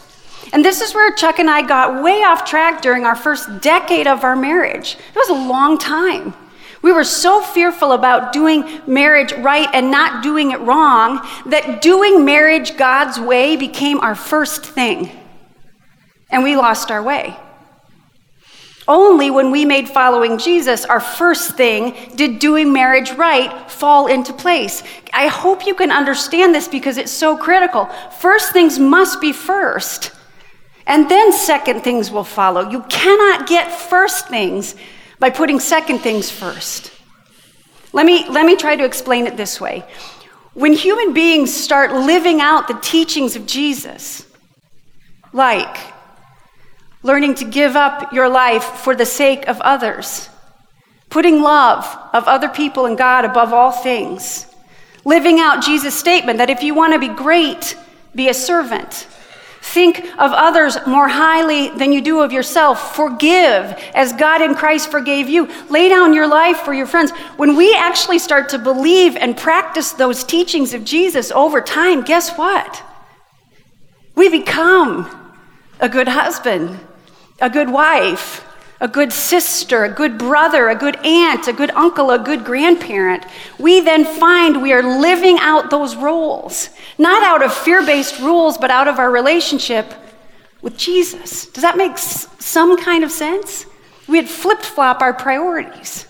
And 0.52 0.62
this 0.62 0.82
is 0.82 0.92
where 0.92 1.10
Chuck 1.14 1.38
and 1.38 1.48
I 1.48 1.66
got 1.66 2.02
way 2.04 2.24
off 2.24 2.44
track 2.44 2.82
during 2.82 3.06
our 3.06 3.16
first 3.16 3.62
decade 3.62 4.06
of 4.06 4.22
our 4.22 4.36
marriage. 4.36 4.98
It 5.14 5.16
was 5.16 5.30
a 5.30 5.48
long 5.48 5.78
time. 5.78 6.34
We 6.82 6.92
were 6.92 7.04
so 7.04 7.40
fearful 7.40 7.92
about 7.92 8.34
doing 8.34 8.82
marriage 8.86 9.32
right 9.32 9.68
and 9.72 9.90
not 9.90 10.22
doing 10.22 10.50
it 10.50 10.60
wrong 10.60 11.26
that 11.46 11.80
doing 11.80 12.26
marriage 12.26 12.76
God's 12.76 13.18
way 13.18 13.56
became 13.56 13.98
our 14.00 14.14
first 14.14 14.66
thing. 14.66 15.10
And 16.30 16.42
we 16.42 16.56
lost 16.56 16.90
our 16.90 17.02
way. 17.02 17.36
Only 18.88 19.30
when 19.30 19.50
we 19.50 19.66
made 19.66 19.86
following 19.86 20.38
Jesus 20.38 20.86
our 20.86 20.98
first 20.98 21.56
thing 21.56 21.94
did 22.16 22.38
doing 22.38 22.72
marriage 22.72 23.12
right 23.12 23.70
fall 23.70 24.06
into 24.06 24.32
place. 24.32 24.82
I 25.12 25.26
hope 25.26 25.66
you 25.66 25.74
can 25.74 25.90
understand 25.90 26.54
this 26.54 26.68
because 26.68 26.96
it's 26.96 27.12
so 27.12 27.36
critical. 27.36 27.84
First 28.18 28.54
things 28.54 28.78
must 28.78 29.20
be 29.20 29.32
first, 29.32 30.10
and 30.86 31.06
then 31.10 31.32
second 31.32 31.82
things 31.82 32.10
will 32.10 32.24
follow. 32.24 32.70
You 32.70 32.82
cannot 32.84 33.46
get 33.46 33.70
first 33.70 34.28
things 34.28 34.74
by 35.18 35.28
putting 35.28 35.60
second 35.60 35.98
things 35.98 36.30
first. 36.30 36.90
Let 37.92 38.06
me, 38.06 38.26
let 38.30 38.46
me 38.46 38.56
try 38.56 38.74
to 38.74 38.84
explain 38.84 39.26
it 39.26 39.36
this 39.36 39.60
way. 39.60 39.84
When 40.54 40.72
human 40.72 41.12
beings 41.12 41.52
start 41.52 41.92
living 41.92 42.40
out 42.40 42.68
the 42.68 42.78
teachings 42.80 43.36
of 43.36 43.44
Jesus, 43.46 44.26
like 45.34 45.76
learning 47.02 47.34
to 47.36 47.44
give 47.44 47.76
up 47.76 48.12
your 48.12 48.28
life 48.28 48.64
for 48.64 48.94
the 48.94 49.06
sake 49.06 49.46
of 49.48 49.60
others, 49.60 50.28
putting 51.10 51.42
love 51.42 51.84
of 52.12 52.24
other 52.24 52.48
people 52.48 52.86
and 52.86 52.98
God 52.98 53.24
above 53.24 53.52
all 53.52 53.70
things, 53.70 54.46
living 55.04 55.38
out 55.38 55.62
Jesus' 55.62 55.98
statement 55.98 56.38
that 56.38 56.50
if 56.50 56.62
you 56.62 56.74
want 56.74 56.92
to 56.92 56.98
be 56.98 57.08
great, 57.08 57.76
be 58.14 58.28
a 58.28 58.34
servant. 58.34 59.06
Think 59.60 59.98
of 60.18 60.32
others 60.32 60.78
more 60.86 61.08
highly 61.08 61.68
than 61.68 61.92
you 61.92 62.00
do 62.00 62.20
of 62.20 62.32
yourself. 62.32 62.96
Forgive 62.96 63.78
as 63.94 64.12
God 64.14 64.40
in 64.40 64.54
Christ 64.54 64.90
forgave 64.90 65.28
you. 65.28 65.48
Lay 65.68 65.88
down 65.88 66.14
your 66.14 66.26
life 66.26 66.58
for 66.58 66.72
your 66.72 66.86
friends. 66.86 67.10
When 67.36 67.54
we 67.54 67.74
actually 67.74 68.18
start 68.18 68.48
to 68.50 68.58
believe 68.58 69.14
and 69.16 69.36
practice 69.36 69.92
those 69.92 70.24
teachings 70.24 70.72
of 70.74 70.84
Jesus 70.84 71.30
over 71.30 71.60
time, 71.60 72.02
guess 72.02 72.36
what? 72.38 72.82
We 74.14 74.30
become 74.30 75.34
a 75.80 75.88
good 75.88 76.08
husband, 76.08 76.78
a 77.40 77.50
good 77.50 77.70
wife, 77.70 78.44
a 78.80 78.88
good 78.88 79.12
sister, 79.12 79.84
a 79.84 79.92
good 79.92 80.18
brother, 80.18 80.68
a 80.68 80.74
good 80.74 80.96
aunt, 81.04 81.48
a 81.48 81.52
good 81.52 81.70
uncle, 81.72 82.10
a 82.10 82.18
good 82.18 82.44
grandparent, 82.44 83.24
we 83.58 83.80
then 83.80 84.04
find 84.04 84.62
we 84.62 84.72
are 84.72 84.82
living 84.82 85.38
out 85.40 85.70
those 85.70 85.96
roles, 85.96 86.70
not 86.96 87.22
out 87.22 87.42
of 87.44 87.52
fear 87.52 87.84
based 87.84 88.20
rules, 88.20 88.56
but 88.58 88.70
out 88.70 88.86
of 88.88 88.98
our 88.98 89.10
relationship 89.10 89.92
with 90.62 90.76
Jesus. 90.76 91.46
Does 91.46 91.62
that 91.62 91.76
make 91.76 91.92
s- 91.92 92.28
some 92.38 92.76
kind 92.76 93.02
of 93.02 93.10
sense? 93.10 93.66
We 94.06 94.16
had 94.16 94.28
flip 94.28 94.60
flop 94.62 95.02
our 95.02 95.12
priorities. 95.12 96.06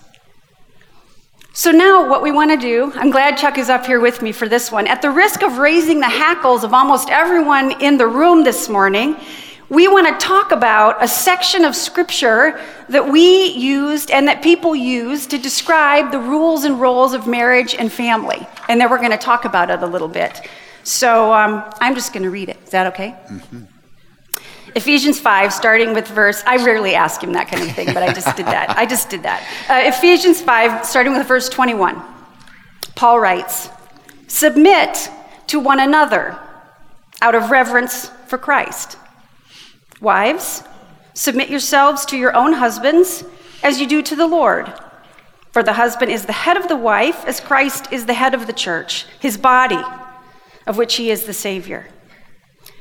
So 1.52 1.72
now, 1.72 2.08
what 2.08 2.22
we 2.22 2.30
want 2.30 2.52
to 2.52 2.56
do, 2.56 2.92
I'm 2.94 3.10
glad 3.10 3.36
Chuck 3.36 3.58
is 3.58 3.68
up 3.68 3.84
here 3.84 3.98
with 3.98 4.22
me 4.22 4.30
for 4.30 4.48
this 4.48 4.70
one. 4.70 4.86
At 4.86 5.02
the 5.02 5.10
risk 5.10 5.42
of 5.42 5.58
raising 5.58 5.98
the 5.98 6.08
hackles 6.08 6.62
of 6.62 6.72
almost 6.72 7.10
everyone 7.10 7.82
in 7.82 7.96
the 7.96 8.06
room 8.06 8.44
this 8.44 8.68
morning, 8.68 9.16
we 9.70 9.86
want 9.86 10.06
to 10.08 10.26
talk 10.26 10.50
about 10.50 11.02
a 11.02 11.08
section 11.08 11.64
of 11.64 11.76
scripture 11.76 12.60
that 12.88 13.10
we 13.10 13.52
used 13.52 14.10
and 14.10 14.26
that 14.28 14.42
people 14.42 14.74
use 14.74 15.26
to 15.26 15.38
describe 15.38 16.10
the 16.10 16.18
rules 16.18 16.64
and 16.64 16.80
roles 16.80 17.12
of 17.12 17.26
marriage 17.26 17.74
and 17.74 17.92
family. 17.92 18.46
And 18.68 18.80
then 18.80 18.90
we're 18.90 18.98
going 18.98 19.10
to 19.10 19.18
talk 19.18 19.44
about 19.44 19.70
it 19.70 19.82
a 19.82 19.86
little 19.86 20.08
bit. 20.08 20.40
So 20.84 21.32
um, 21.34 21.64
I'm 21.80 21.94
just 21.94 22.14
going 22.14 22.22
to 22.22 22.30
read 22.30 22.48
it. 22.48 22.56
Is 22.64 22.70
that 22.70 22.86
okay? 22.94 23.14
Mm-hmm. 23.28 23.64
Ephesians 24.74 25.20
5, 25.20 25.52
starting 25.52 25.92
with 25.92 26.08
verse, 26.08 26.42
I 26.46 26.64
rarely 26.64 26.94
ask 26.94 27.22
him 27.22 27.32
that 27.32 27.48
kind 27.48 27.62
of 27.62 27.74
thing, 27.74 27.86
but 27.86 28.02
I 28.02 28.12
just 28.12 28.36
did 28.36 28.46
that. 28.46 28.70
I 28.70 28.86
just 28.86 29.10
did 29.10 29.22
that. 29.24 29.42
Uh, 29.68 29.88
Ephesians 29.88 30.40
5, 30.40 30.86
starting 30.86 31.14
with 31.14 31.26
verse 31.26 31.48
21. 31.48 32.00
Paul 32.94 33.20
writes, 33.20 33.70
Submit 34.28 35.10
to 35.48 35.58
one 35.58 35.80
another 35.80 36.38
out 37.20 37.34
of 37.34 37.50
reverence 37.50 38.08
for 38.26 38.38
Christ. 38.38 38.96
Wives, 40.00 40.62
submit 41.14 41.50
yourselves 41.50 42.06
to 42.06 42.16
your 42.16 42.34
own 42.36 42.52
husbands 42.52 43.24
as 43.62 43.80
you 43.80 43.86
do 43.86 44.02
to 44.02 44.14
the 44.14 44.26
Lord. 44.26 44.72
For 45.52 45.62
the 45.62 45.72
husband 45.72 46.12
is 46.12 46.26
the 46.26 46.32
head 46.32 46.56
of 46.56 46.68
the 46.68 46.76
wife, 46.76 47.24
as 47.24 47.40
Christ 47.40 47.92
is 47.92 48.06
the 48.06 48.14
head 48.14 48.34
of 48.34 48.46
the 48.46 48.52
church, 48.52 49.06
his 49.18 49.36
body, 49.36 49.82
of 50.66 50.76
which 50.76 50.96
he 50.96 51.10
is 51.10 51.24
the 51.24 51.32
Savior. 51.32 51.88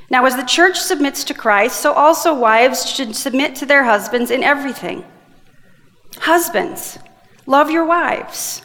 Now, 0.10 0.26
as 0.26 0.36
the 0.36 0.44
church 0.44 0.78
submits 0.80 1.24
to 1.26 1.34
Christ, 1.34 1.82
so 1.82 1.94
also 1.94 2.34
wives 2.34 2.90
should 2.90 3.16
submit 3.16 3.56
to 3.56 3.66
their 3.66 3.86
husbands 3.86 4.32
in 4.32 4.44
everything. 4.44 5.04
Husbands, 6.20 7.00
love 7.46 7.72
your 7.72 7.86
wives, 7.86 8.62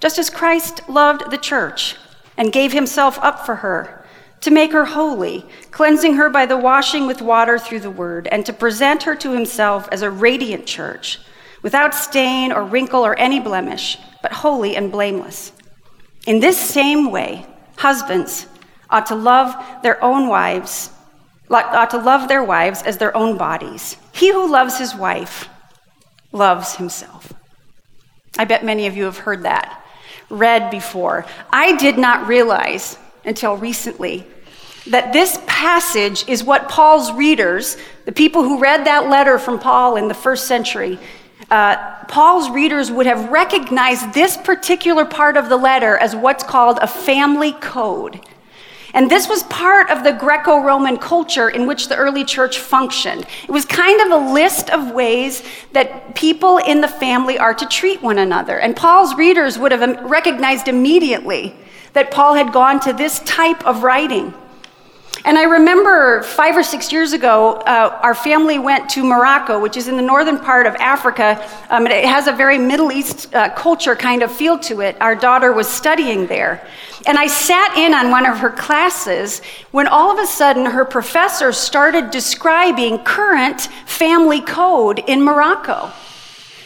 just 0.00 0.18
as 0.18 0.30
Christ 0.30 0.88
loved 0.88 1.30
the 1.30 1.38
church 1.38 1.96
and 2.36 2.52
gave 2.52 2.72
himself 2.72 3.18
up 3.20 3.44
for 3.44 3.56
her 3.56 3.95
to 4.40 4.50
make 4.50 4.72
her 4.72 4.84
holy, 4.84 5.44
cleansing 5.70 6.14
her 6.14 6.28
by 6.30 6.46
the 6.46 6.56
washing 6.56 7.06
with 7.06 7.22
water 7.22 7.58
through 7.58 7.80
the 7.80 7.90
word, 7.90 8.28
and 8.30 8.44
to 8.46 8.52
present 8.52 9.02
her 9.04 9.16
to 9.16 9.32
himself 9.32 9.88
as 9.90 10.02
a 10.02 10.10
radiant 10.10 10.66
church, 10.66 11.18
without 11.62 11.94
stain 11.94 12.52
or 12.52 12.62
wrinkle 12.62 13.04
or 13.04 13.18
any 13.18 13.40
blemish, 13.40 13.98
but 14.22 14.32
holy 14.32 14.76
and 14.76 14.92
blameless. 14.92 15.52
In 16.26 16.40
this 16.40 16.58
same 16.58 17.10
way, 17.10 17.46
husbands 17.76 18.46
ought 18.90 19.06
to 19.06 19.14
love 19.14 19.54
their 19.82 20.02
own 20.02 20.28
wives, 20.28 20.90
ought 21.50 21.90
to 21.90 21.98
love 21.98 22.28
their 22.28 22.44
wives 22.44 22.82
as 22.82 22.98
their 22.98 23.16
own 23.16 23.36
bodies. 23.36 23.96
He 24.12 24.32
who 24.32 24.50
loves 24.50 24.78
his 24.78 24.94
wife 24.94 25.48
loves 26.32 26.76
himself. 26.76 27.32
I 28.38 28.44
bet 28.44 28.64
many 28.64 28.86
of 28.86 28.96
you 28.96 29.04
have 29.04 29.18
heard 29.18 29.42
that 29.44 29.82
read 30.28 30.70
before. 30.70 31.24
I 31.50 31.76
did 31.76 31.98
not 31.98 32.26
realize 32.26 32.98
until 33.26 33.56
recently 33.56 34.26
that 34.86 35.12
this 35.12 35.38
passage 35.46 36.28
is 36.28 36.44
what 36.44 36.68
Paul's 36.68 37.12
readers, 37.12 37.76
the 38.04 38.12
people 38.12 38.42
who 38.42 38.60
read 38.60 38.86
that 38.86 39.08
letter 39.08 39.38
from 39.38 39.58
Paul 39.58 39.96
in 39.96 40.08
the 40.08 40.14
first 40.14 40.46
century, 40.46 40.98
uh, 41.50 41.76
Paul's 42.06 42.50
readers 42.50 42.90
would 42.90 43.06
have 43.06 43.30
recognized 43.30 44.14
this 44.14 44.36
particular 44.36 45.04
part 45.04 45.36
of 45.36 45.48
the 45.48 45.56
letter 45.56 45.96
as 45.98 46.14
what's 46.14 46.44
called 46.44 46.78
a 46.80 46.86
family 46.86 47.52
code. 47.52 48.20
And 48.94 49.10
this 49.10 49.28
was 49.28 49.42
part 49.44 49.90
of 49.90 50.04
the 50.04 50.12
Greco 50.12 50.62
Roman 50.62 50.96
culture 50.96 51.50
in 51.50 51.66
which 51.66 51.88
the 51.88 51.96
early 51.96 52.24
church 52.24 52.58
functioned. 52.58 53.26
It 53.44 53.50
was 53.50 53.66
kind 53.66 54.00
of 54.00 54.10
a 54.10 54.32
list 54.32 54.70
of 54.70 54.92
ways 54.92 55.42
that 55.72 56.14
people 56.14 56.58
in 56.58 56.80
the 56.80 56.88
family 56.88 57.38
are 57.38 57.52
to 57.52 57.66
treat 57.66 58.02
one 58.02 58.18
another. 58.18 58.58
And 58.58 58.74
Paul's 58.74 59.14
readers 59.14 59.58
would 59.58 59.72
have 59.72 60.10
recognized 60.10 60.66
immediately 60.66 61.54
that 61.96 62.10
Paul 62.10 62.34
had 62.34 62.52
gone 62.52 62.78
to 62.80 62.92
this 62.92 63.20
type 63.20 63.66
of 63.66 63.82
writing. 63.82 64.34
And 65.24 65.38
I 65.38 65.44
remember 65.44 66.22
five 66.22 66.54
or 66.54 66.62
six 66.62 66.92
years 66.92 67.14
ago, 67.14 67.54
uh, 67.54 67.98
our 68.02 68.14
family 68.14 68.58
went 68.58 68.90
to 68.90 69.02
Morocco, 69.02 69.58
which 69.58 69.78
is 69.78 69.88
in 69.88 69.96
the 69.96 70.02
northern 70.02 70.38
part 70.38 70.66
of 70.66 70.74
Africa. 70.74 71.42
Um, 71.70 71.86
it 71.86 72.04
has 72.04 72.26
a 72.26 72.32
very 72.32 72.58
Middle 72.58 72.92
East 72.92 73.34
uh, 73.34 73.48
culture 73.54 73.96
kind 73.96 74.22
of 74.22 74.30
feel 74.30 74.58
to 74.58 74.82
it. 74.82 75.00
Our 75.00 75.16
daughter 75.16 75.54
was 75.54 75.66
studying 75.68 76.26
there. 76.26 76.68
And 77.06 77.16
I 77.18 77.28
sat 77.28 77.78
in 77.78 77.94
on 77.94 78.10
one 78.10 78.26
of 78.26 78.36
her 78.38 78.50
classes 78.50 79.40
when 79.70 79.86
all 79.86 80.12
of 80.12 80.18
a 80.18 80.26
sudden 80.26 80.66
her 80.66 80.84
professor 80.84 81.50
started 81.50 82.10
describing 82.10 82.98
current 83.04 83.62
family 83.86 84.42
code 84.42 84.98
in 85.06 85.22
Morocco. 85.22 85.90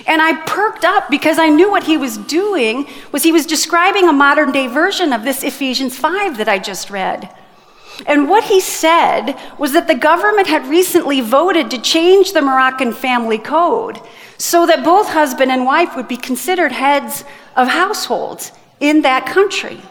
And 0.07 0.23
I 0.23 0.41
perked 0.47 0.85
up 0.85 1.11
because 1.11 1.39
I 1.39 1.49
knew 1.49 1.71
what 1.71 1.85
he 1.85 1.97
was 1.97 2.17
doing 2.17 2.87
was 3.13 3.23
he 3.23 3.33
was 3.33 3.47
describing 3.47 4.09
a 4.09 4.13
modern 4.13 4.53
day 4.53 4.67
version 4.67 5.13
of 5.13 5.25
this 5.25 5.43
Ephesians 5.43 5.97
5 5.97 6.39
that 6.39 6.49
I 6.49 6.59
just 6.59 6.91
read. 6.91 7.35
And 8.07 8.29
what 8.29 8.45
he 8.45 8.61
said 8.61 9.35
was 9.59 9.73
that 9.73 9.87
the 9.87 9.95
government 9.95 10.49
had 10.49 10.67
recently 10.67 11.21
voted 11.21 11.71
to 11.71 11.81
change 11.81 12.33
the 12.33 12.43
Moroccan 12.43 12.93
family 12.93 13.39
code 13.39 14.01
so 14.39 14.67
that 14.67 14.85
both 14.85 15.09
husband 15.09 15.51
and 15.51 15.67
wife 15.67 15.95
would 15.97 16.09
be 16.09 16.17
considered 16.17 16.73
heads 16.73 17.25
of 17.57 17.69
households 17.69 18.53
in 18.81 19.03
that 19.03 19.27
country. 19.27 19.83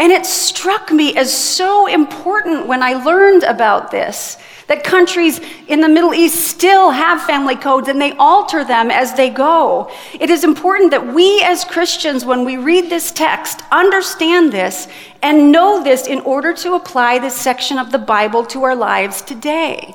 And 0.00 0.10
it 0.10 0.24
struck 0.24 0.90
me 0.90 1.14
as 1.14 1.30
so 1.30 1.86
important 1.86 2.66
when 2.66 2.82
I 2.82 2.94
learned 2.94 3.42
about 3.42 3.90
this 3.90 4.38
that 4.66 4.82
countries 4.82 5.40
in 5.66 5.80
the 5.80 5.88
Middle 5.88 6.14
East 6.14 6.46
still 6.46 6.90
have 6.90 7.20
family 7.24 7.56
codes 7.56 7.88
and 7.88 8.00
they 8.00 8.12
alter 8.12 8.64
them 8.64 8.90
as 8.90 9.12
they 9.12 9.28
go. 9.28 9.90
It 10.18 10.30
is 10.30 10.42
important 10.42 10.92
that 10.92 11.12
we 11.12 11.42
as 11.42 11.64
Christians, 11.64 12.24
when 12.24 12.46
we 12.46 12.56
read 12.56 12.88
this 12.88 13.10
text, 13.10 13.60
understand 13.70 14.52
this 14.52 14.88
and 15.22 15.52
know 15.52 15.84
this 15.84 16.06
in 16.06 16.20
order 16.20 16.54
to 16.54 16.74
apply 16.74 17.18
this 17.18 17.34
section 17.34 17.78
of 17.78 17.92
the 17.92 17.98
Bible 17.98 18.46
to 18.46 18.62
our 18.62 18.76
lives 18.76 19.20
today. 19.20 19.94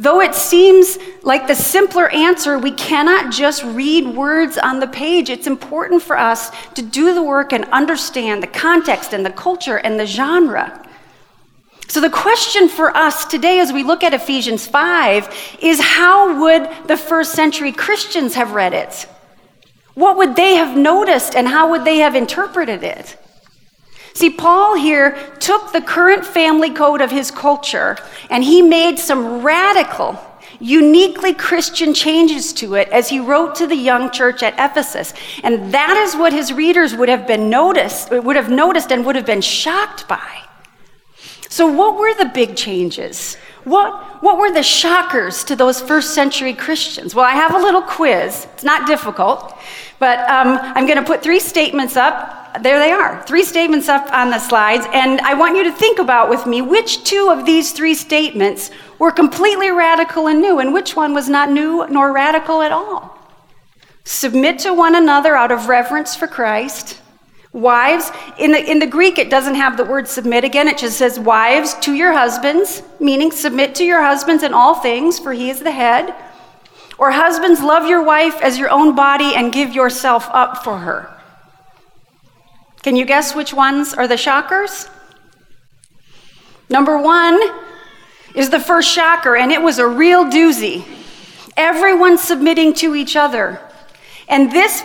Though 0.00 0.20
it 0.20 0.34
seems 0.34 0.96
like 1.22 1.48
the 1.48 1.56
simpler 1.56 2.08
answer, 2.10 2.56
we 2.56 2.70
cannot 2.70 3.32
just 3.32 3.64
read 3.64 4.06
words 4.06 4.56
on 4.56 4.78
the 4.78 4.86
page. 4.86 5.28
It's 5.28 5.48
important 5.48 6.02
for 6.02 6.16
us 6.16 6.50
to 6.74 6.82
do 6.82 7.14
the 7.14 7.22
work 7.22 7.52
and 7.52 7.64
understand 7.66 8.40
the 8.40 8.46
context 8.46 9.12
and 9.12 9.26
the 9.26 9.30
culture 9.30 9.76
and 9.76 9.98
the 9.98 10.06
genre. 10.06 10.84
So, 11.88 12.00
the 12.00 12.10
question 12.10 12.68
for 12.68 12.96
us 12.96 13.24
today 13.24 13.58
as 13.58 13.72
we 13.72 13.82
look 13.82 14.04
at 14.04 14.14
Ephesians 14.14 14.66
5 14.66 15.58
is 15.62 15.80
how 15.80 16.38
would 16.42 16.86
the 16.86 16.96
first 16.96 17.32
century 17.32 17.72
Christians 17.72 18.34
have 18.34 18.52
read 18.52 18.74
it? 18.74 19.08
What 19.94 20.16
would 20.18 20.36
they 20.36 20.54
have 20.56 20.76
noticed 20.76 21.34
and 21.34 21.48
how 21.48 21.70
would 21.70 21.84
they 21.84 21.98
have 21.98 22.14
interpreted 22.14 22.84
it? 22.84 23.16
See, 24.18 24.30
Paul 24.30 24.74
here 24.74 25.16
took 25.38 25.70
the 25.70 25.80
current 25.80 26.26
family 26.26 26.70
code 26.70 27.00
of 27.00 27.12
his 27.12 27.30
culture 27.30 27.96
and 28.30 28.42
he 28.42 28.62
made 28.62 28.98
some 28.98 29.44
radical, 29.44 30.18
uniquely 30.58 31.32
Christian 31.32 31.94
changes 31.94 32.52
to 32.54 32.74
it 32.74 32.88
as 32.88 33.08
he 33.08 33.20
wrote 33.20 33.54
to 33.54 33.68
the 33.68 33.76
young 33.76 34.10
church 34.10 34.42
at 34.42 34.54
Ephesus. 34.54 35.14
And 35.44 35.72
that 35.72 35.96
is 35.98 36.16
what 36.16 36.32
his 36.32 36.52
readers 36.52 36.96
would 36.96 37.08
have 37.08 37.28
been 37.28 37.48
noticed, 37.48 38.10
would 38.10 38.34
have 38.34 38.50
noticed 38.50 38.90
and 38.90 39.06
would 39.06 39.14
have 39.14 39.24
been 39.24 39.40
shocked 39.40 40.08
by. 40.08 40.42
So 41.48 41.68
what 41.68 41.96
were 41.96 42.12
the 42.12 42.24
big 42.34 42.56
changes? 42.56 43.36
What, 43.64 44.22
what 44.22 44.38
were 44.38 44.50
the 44.50 44.62
shockers 44.62 45.44
to 45.44 45.56
those 45.56 45.80
first 45.80 46.14
century 46.14 46.54
Christians? 46.54 47.14
Well, 47.14 47.24
I 47.24 47.32
have 47.32 47.54
a 47.54 47.58
little 47.58 47.82
quiz. 47.82 48.46
It's 48.54 48.64
not 48.64 48.86
difficult, 48.86 49.54
but 49.98 50.18
um, 50.30 50.58
I'm 50.60 50.86
going 50.86 50.98
to 50.98 51.04
put 51.04 51.22
three 51.22 51.40
statements 51.40 51.96
up 51.96 52.38
there 52.62 52.78
they 52.78 52.90
are, 52.90 53.22
three 53.24 53.44
statements 53.44 53.88
up 53.88 54.10
on 54.12 54.30
the 54.30 54.38
slides, 54.38 54.86
and 54.92 55.20
I 55.20 55.34
want 55.34 55.56
you 55.56 55.64
to 55.64 55.72
think 55.72 55.98
about 55.98 56.28
with 56.30 56.46
me 56.46 56.62
which 56.62 57.04
two 57.04 57.28
of 57.30 57.44
these 57.44 57.72
three 57.72 57.94
statements 57.94 58.70
were 58.98 59.12
completely 59.12 59.70
radical 59.70 60.26
and 60.26 60.40
new, 60.40 60.58
and 60.58 60.72
which 60.72 60.96
one 60.96 61.14
was 61.14 61.28
not 61.28 61.50
new 61.50 61.86
nor 61.88 62.12
radical 62.12 62.62
at 62.62 62.72
all. 62.72 63.16
Submit 64.04 64.58
to 64.60 64.72
one 64.72 64.94
another 64.94 65.36
out 65.36 65.52
of 65.52 65.68
reverence 65.68 66.16
for 66.16 66.26
Christ. 66.26 67.00
Wives, 67.58 68.12
in 68.38 68.52
the, 68.52 68.70
in 68.70 68.78
the 68.78 68.86
Greek, 68.86 69.18
it 69.18 69.30
doesn't 69.30 69.56
have 69.56 69.76
the 69.76 69.84
word 69.84 70.06
submit 70.06 70.44
again. 70.44 70.68
It 70.68 70.78
just 70.78 70.96
says, 70.96 71.18
Wives 71.18 71.74
to 71.80 71.92
your 71.92 72.12
husbands, 72.12 72.82
meaning 73.00 73.32
submit 73.32 73.74
to 73.76 73.84
your 73.84 74.02
husbands 74.02 74.42
in 74.42 74.54
all 74.54 74.76
things, 74.76 75.18
for 75.18 75.32
he 75.32 75.50
is 75.50 75.60
the 75.60 75.72
head. 75.72 76.14
Or 76.98 77.10
husbands, 77.10 77.62
love 77.62 77.88
your 77.88 78.02
wife 78.02 78.40
as 78.42 78.58
your 78.58 78.70
own 78.70 78.94
body 78.94 79.34
and 79.34 79.52
give 79.52 79.74
yourself 79.74 80.28
up 80.30 80.64
for 80.64 80.78
her. 80.78 81.14
Can 82.82 82.96
you 82.96 83.04
guess 83.04 83.34
which 83.34 83.52
ones 83.52 83.92
are 83.92 84.08
the 84.08 84.16
shockers? 84.16 84.88
Number 86.70 86.98
one 86.98 87.40
is 88.34 88.50
the 88.50 88.60
first 88.60 88.88
shocker, 88.88 89.36
and 89.36 89.50
it 89.50 89.62
was 89.62 89.78
a 89.78 89.86
real 89.86 90.24
doozy. 90.24 90.84
Everyone 91.56 92.18
submitting 92.18 92.72
to 92.74 92.94
each 92.94 93.16
other. 93.16 93.60
And 94.28 94.52
this 94.52 94.84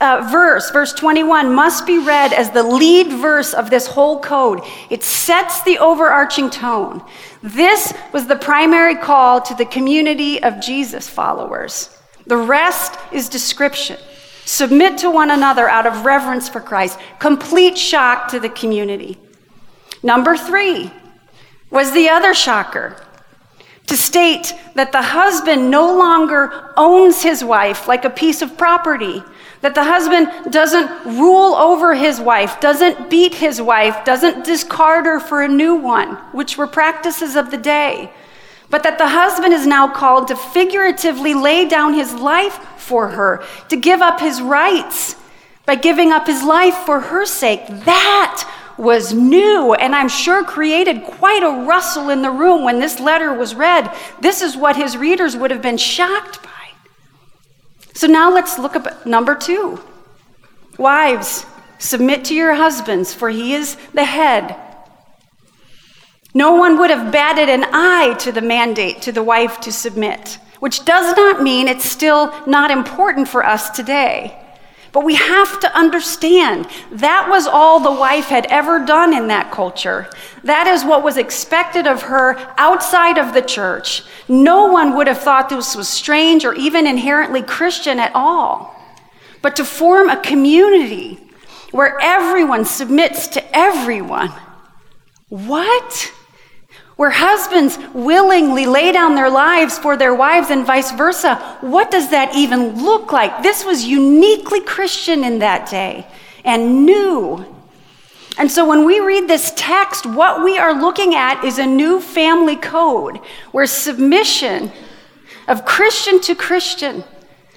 uh, 0.00 0.28
verse, 0.30 0.70
verse 0.70 0.92
21, 0.92 1.54
must 1.54 1.86
be 1.86 1.98
read 1.98 2.32
as 2.32 2.50
the 2.50 2.62
lead 2.62 3.08
verse 3.08 3.54
of 3.54 3.70
this 3.70 3.86
whole 3.86 4.20
code. 4.20 4.60
It 4.90 5.02
sets 5.02 5.62
the 5.62 5.78
overarching 5.78 6.50
tone. 6.50 7.02
This 7.42 7.92
was 8.12 8.26
the 8.26 8.36
primary 8.36 8.96
call 8.96 9.40
to 9.42 9.54
the 9.54 9.64
community 9.66 10.42
of 10.42 10.60
Jesus 10.60 11.08
followers. 11.08 11.96
The 12.26 12.36
rest 12.36 12.98
is 13.12 13.28
description. 13.28 13.98
Submit 14.44 14.98
to 14.98 15.10
one 15.10 15.30
another 15.30 15.68
out 15.68 15.86
of 15.86 16.04
reverence 16.04 16.48
for 16.48 16.60
Christ. 16.60 16.98
Complete 17.18 17.76
shock 17.76 18.28
to 18.28 18.40
the 18.40 18.48
community. 18.48 19.18
Number 20.02 20.36
three 20.36 20.90
was 21.70 21.92
the 21.92 22.08
other 22.08 22.32
shocker 22.32 22.96
to 23.86 23.96
state 23.96 24.52
that 24.74 24.92
the 24.92 25.02
husband 25.02 25.70
no 25.70 25.96
longer 25.96 26.72
owns 26.76 27.22
his 27.22 27.44
wife 27.44 27.88
like 27.88 28.04
a 28.04 28.10
piece 28.10 28.42
of 28.42 28.58
property, 28.58 29.22
that 29.66 29.74
the 29.74 29.82
husband 29.82 30.52
doesn't 30.52 30.88
rule 31.18 31.56
over 31.56 31.92
his 31.92 32.20
wife, 32.20 32.60
doesn't 32.60 33.10
beat 33.10 33.34
his 33.34 33.60
wife, 33.60 34.04
doesn't 34.04 34.44
discard 34.44 35.06
her 35.06 35.18
for 35.18 35.42
a 35.42 35.48
new 35.48 35.74
one, 35.74 36.14
which 36.30 36.56
were 36.56 36.68
practices 36.68 37.34
of 37.34 37.50
the 37.50 37.56
day, 37.56 38.12
but 38.70 38.84
that 38.84 38.96
the 38.96 39.08
husband 39.08 39.52
is 39.52 39.66
now 39.66 39.88
called 39.88 40.28
to 40.28 40.36
figuratively 40.36 41.34
lay 41.34 41.66
down 41.66 41.94
his 41.94 42.14
life 42.14 42.60
for 42.76 43.08
her, 43.08 43.44
to 43.68 43.76
give 43.76 44.00
up 44.00 44.20
his 44.20 44.40
rights 44.40 45.16
by 45.64 45.74
giving 45.74 46.12
up 46.12 46.28
his 46.28 46.44
life 46.44 46.76
for 46.86 47.00
her 47.00 47.26
sake. 47.26 47.66
That 47.66 48.48
was 48.78 49.12
new, 49.12 49.74
and 49.74 49.96
I'm 49.96 50.08
sure 50.08 50.44
created 50.44 51.02
quite 51.02 51.42
a 51.42 51.66
rustle 51.66 52.10
in 52.10 52.22
the 52.22 52.30
room 52.30 52.62
when 52.62 52.78
this 52.78 53.00
letter 53.00 53.34
was 53.34 53.56
read. 53.56 53.92
This 54.20 54.42
is 54.42 54.56
what 54.56 54.76
his 54.76 54.96
readers 54.96 55.36
would 55.36 55.50
have 55.50 55.60
been 55.60 55.76
shocked 55.76 56.40
by. 56.44 56.55
So 57.96 58.06
now 58.06 58.32
let's 58.32 58.58
look 58.58 58.76
at 58.76 59.06
number 59.06 59.34
two. 59.34 59.82
Wives, 60.78 61.44
submit 61.78 62.24
to 62.26 62.34
your 62.34 62.54
husbands, 62.54 63.12
for 63.12 63.28
he 63.28 63.54
is 63.54 63.76
the 63.92 64.04
head. 64.04 64.54
No 66.32 66.54
one 66.54 66.78
would 66.78 66.90
have 66.90 67.10
batted 67.10 67.48
an 67.48 67.64
eye 67.72 68.14
to 68.20 68.30
the 68.30 68.42
mandate 68.42 69.02
to 69.02 69.12
the 69.12 69.22
wife 69.24 69.58
to 69.62 69.72
submit 69.72 70.38
which 70.60 70.84
does 70.84 71.16
not 71.16 71.42
mean 71.42 71.68
it's 71.68 71.88
still 71.88 72.34
not 72.46 72.70
important 72.70 73.28
for 73.28 73.44
us 73.44 73.70
today. 73.70 74.42
But 74.96 75.04
we 75.04 75.16
have 75.16 75.60
to 75.60 75.76
understand 75.76 76.66
that 76.90 77.28
was 77.28 77.46
all 77.46 77.80
the 77.80 77.92
wife 77.92 78.28
had 78.28 78.46
ever 78.46 78.82
done 78.82 79.14
in 79.14 79.26
that 79.26 79.52
culture. 79.52 80.08
That 80.42 80.66
is 80.66 80.86
what 80.86 81.04
was 81.04 81.18
expected 81.18 81.86
of 81.86 82.00
her 82.00 82.38
outside 82.56 83.18
of 83.18 83.34
the 83.34 83.42
church. 83.42 84.04
No 84.26 84.72
one 84.72 84.96
would 84.96 85.06
have 85.06 85.18
thought 85.18 85.50
this 85.50 85.76
was 85.76 85.86
strange 85.86 86.46
or 86.46 86.54
even 86.54 86.86
inherently 86.86 87.42
Christian 87.42 87.98
at 87.98 88.12
all. 88.14 88.74
But 89.42 89.56
to 89.56 89.66
form 89.66 90.08
a 90.08 90.18
community 90.18 91.20
where 91.72 91.98
everyone 92.00 92.64
submits 92.64 93.28
to 93.28 93.44
everyone, 93.54 94.32
what? 95.28 96.10
Where 96.96 97.10
husbands 97.10 97.78
willingly 97.92 98.64
lay 98.64 98.90
down 98.90 99.14
their 99.14 99.30
lives 99.30 99.78
for 99.78 99.96
their 99.96 100.14
wives 100.14 100.50
and 100.50 100.66
vice 100.66 100.92
versa. 100.92 101.36
What 101.60 101.90
does 101.90 102.10
that 102.10 102.34
even 102.34 102.82
look 102.82 103.12
like? 103.12 103.42
This 103.42 103.64
was 103.64 103.84
uniquely 103.84 104.60
Christian 104.60 105.22
in 105.22 105.40
that 105.40 105.68
day 105.70 106.06
and 106.44 106.86
new. 106.86 107.44
And 108.38 108.50
so 108.50 108.66
when 108.66 108.84
we 108.84 109.00
read 109.00 109.28
this 109.28 109.52
text, 109.56 110.06
what 110.06 110.42
we 110.42 110.58
are 110.58 110.78
looking 110.78 111.14
at 111.14 111.44
is 111.44 111.58
a 111.58 111.66
new 111.66 112.00
family 112.00 112.56
code 112.56 113.18
where 113.52 113.66
submission 113.66 114.72
of 115.48 115.64
Christian 115.64 116.20
to 116.22 116.34
Christian 116.34 117.04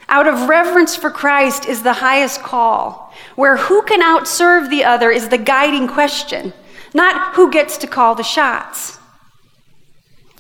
out 0.09 0.27
of 0.27 0.49
reverence 0.49 0.95
for 0.95 1.11
Christ 1.11 1.65
is 1.65 1.83
the 1.83 1.93
highest 1.93 2.41
call, 2.41 3.13
where 3.35 3.57
who 3.57 3.83
can 3.83 4.01
outserve 4.01 4.69
the 4.69 4.83
other 4.83 5.11
is 5.11 5.29
the 5.29 5.37
guiding 5.37 5.87
question, 5.87 6.51
not 6.93 7.35
who 7.35 7.51
gets 7.51 7.77
to 7.77 7.87
call 7.87 8.15
the 8.15 8.23
shots. 8.23 8.98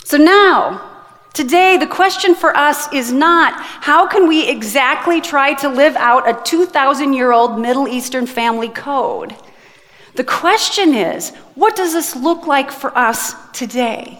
So 0.09 0.17
now, 0.17 1.05
today, 1.35 1.77
the 1.77 1.85
question 1.85 2.33
for 2.33 2.57
us 2.57 2.91
is 2.91 3.11
not 3.11 3.53
how 3.61 4.07
can 4.07 4.27
we 4.27 4.49
exactly 4.49 5.21
try 5.21 5.53
to 5.61 5.69
live 5.69 5.95
out 5.97 6.27
a 6.27 6.41
2,000 6.43 7.13
year 7.13 7.31
old 7.31 7.59
Middle 7.59 7.87
Eastern 7.87 8.25
family 8.25 8.69
code? 8.69 9.35
The 10.15 10.23
question 10.23 10.95
is, 10.95 11.29
what 11.53 11.75
does 11.75 11.93
this 11.93 12.15
look 12.15 12.47
like 12.47 12.71
for 12.71 12.89
us 12.97 13.35
today? 13.51 14.19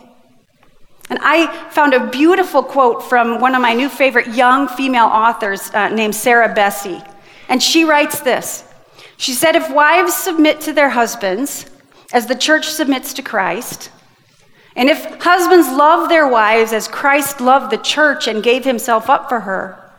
And 1.10 1.18
I 1.24 1.48
found 1.72 1.96
a 1.96 2.08
beautiful 2.12 2.62
quote 2.62 3.02
from 3.02 3.42
one 3.42 3.56
of 3.56 3.62
my 3.64 3.74
new 3.74 3.90
favorite 3.90 4.28
young 4.36 4.68
female 4.68 5.08
authors 5.08 5.72
uh, 5.74 5.90
named 5.90 6.14
Sarah 6.14 6.54
Bessey. 6.54 7.04
And 7.48 7.64
she 7.64 7.84
writes 7.84 8.20
this 8.20 8.64
She 9.18 9.34
said, 9.34 9.56
If 9.56 9.72
wives 9.72 10.14
submit 10.14 10.62
to 10.62 10.72
their 10.72 10.92
husbands 10.92 11.66
as 12.14 12.28
the 12.28 12.36
church 12.36 12.70
submits 12.70 13.12
to 13.14 13.24
Christ, 13.24 13.90
and 14.80 14.90
if 14.90 15.22
husbands 15.22 15.68
love 15.68 16.08
their 16.08 16.26
wives 16.26 16.72
as 16.72 16.88
Christ 16.88 17.42
loved 17.42 17.70
the 17.70 17.78
church 17.78 18.30
and 18.30 18.42
gave 18.42 18.64
himself 18.64 19.10
up 19.10 19.28
for 19.28 19.42
her, 19.42 19.92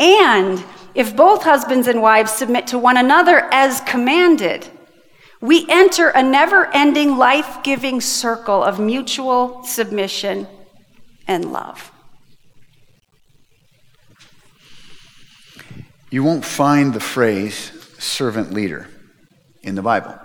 and 0.00 0.64
if 0.96 1.14
both 1.14 1.44
husbands 1.44 1.86
and 1.86 2.02
wives 2.02 2.32
submit 2.32 2.66
to 2.66 2.78
one 2.78 2.96
another 2.96 3.48
as 3.54 3.80
commanded, 3.82 4.66
we 5.40 5.64
enter 5.68 6.08
a 6.08 6.24
never 6.24 6.66
ending, 6.74 7.18
life 7.18 7.62
giving 7.62 8.00
circle 8.00 8.64
of 8.64 8.80
mutual 8.80 9.62
submission 9.62 10.48
and 11.28 11.52
love. 11.52 11.92
You 16.10 16.24
won't 16.24 16.44
find 16.44 16.92
the 16.94 16.98
phrase 16.98 17.70
servant 17.96 18.52
leader 18.52 18.88
in 19.62 19.76
the 19.76 19.82
Bible. 19.82 20.18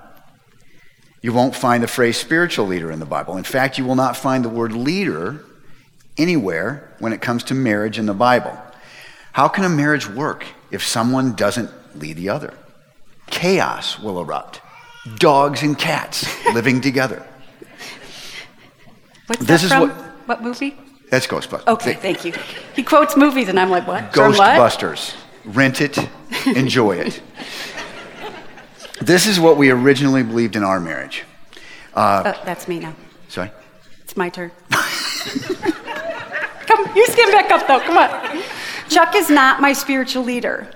You 1.25 1.33
won't 1.33 1.55
find 1.55 1.81
the 1.81 1.87
phrase 1.87 2.17
spiritual 2.17 2.67
leader 2.67 2.91
in 2.91 2.99
the 2.99 3.05
Bible. 3.07 3.35
In 3.35 3.43
fact, 3.43 3.79
you 3.79 3.83
will 3.85 3.95
not 3.95 4.15
find 4.15 4.45
the 4.45 4.49
word 4.49 4.73
leader 4.73 5.43
anywhere 6.19 6.93
when 6.99 7.13
it 7.13 7.19
comes 7.19 7.43
to 7.45 7.55
marriage 7.55 7.97
in 7.97 8.05
the 8.05 8.13
Bible. 8.13 8.55
How 9.33 9.47
can 9.47 9.63
a 9.63 9.69
marriage 9.69 10.07
work 10.07 10.45
if 10.69 10.83
someone 10.83 11.33
doesn't 11.33 11.71
lead 11.97 12.17
the 12.17 12.29
other? 12.29 12.53
Chaos 13.25 13.97
will 13.99 14.21
erupt. 14.21 14.61
Dogs 15.15 15.63
and 15.63 15.75
cats 15.79 16.27
living 16.53 16.79
together. 16.79 17.25
What's 19.25 19.43
This 19.43 19.61
that 19.61 19.65
is 19.65 19.71
from? 19.71 19.89
what- 19.89 20.27
What 20.27 20.43
movie? 20.43 20.77
That's 21.09 21.25
Ghostbusters. 21.25 21.67
Okay, 21.67 21.93
thank 21.95 22.23
you. 22.23 22.33
He 22.75 22.83
quotes 22.83 23.17
movies, 23.17 23.49
and 23.49 23.59
I'm 23.59 23.71
like, 23.71 23.87
what? 23.87 24.13
From 24.13 24.33
what? 24.33 24.59
Ghostbusters. 24.59 25.15
Rent 25.43 25.81
it, 25.81 25.97
enjoy 26.45 26.97
it. 26.97 27.19
This 29.01 29.27
is 29.27 29.39
what 29.39 29.57
we 29.57 29.69
originally 29.69 30.23
believed 30.23 30.55
in 30.55 30.63
our 30.63 30.79
marriage. 30.79 31.23
Uh, 31.93 32.33
that's 32.43 32.67
me 32.67 32.79
now. 32.79 32.95
Sorry? 33.27 33.51
It's 34.03 34.17
my 34.17 34.29
turn. 34.29 34.51
Come, 34.71 34.81
you 36.95 37.05
stand 37.07 37.31
back 37.31 37.51
up 37.51 37.67
though. 37.67 37.79
Come 37.79 37.97
on. 37.97 38.41
Chuck 38.89 39.15
is 39.15 39.29
not 39.29 39.61
my 39.61 39.73
spiritual 39.73 40.23
leader. 40.23 40.69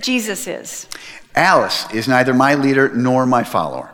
Jesus 0.00 0.46
is. 0.46 0.86
Alice 1.34 1.90
is 1.92 2.06
neither 2.06 2.34
my 2.34 2.54
leader 2.54 2.90
nor 2.90 3.26
my 3.26 3.42
follower. 3.42 3.90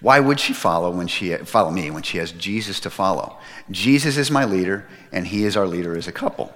Why 0.00 0.20
would 0.20 0.40
she 0.40 0.52
follow 0.52 0.90
when 0.90 1.08
she 1.08 1.34
follow 1.36 1.70
me 1.70 1.90
when 1.90 2.02
she 2.02 2.18
has 2.18 2.32
Jesus 2.32 2.80
to 2.80 2.90
follow? 2.90 3.38
Jesus 3.70 4.16
is 4.16 4.30
my 4.30 4.44
leader, 4.44 4.88
and 5.12 5.26
he 5.26 5.44
is 5.44 5.56
our 5.56 5.66
leader 5.66 5.96
as 5.96 6.08
a 6.08 6.12
couple. 6.12 6.54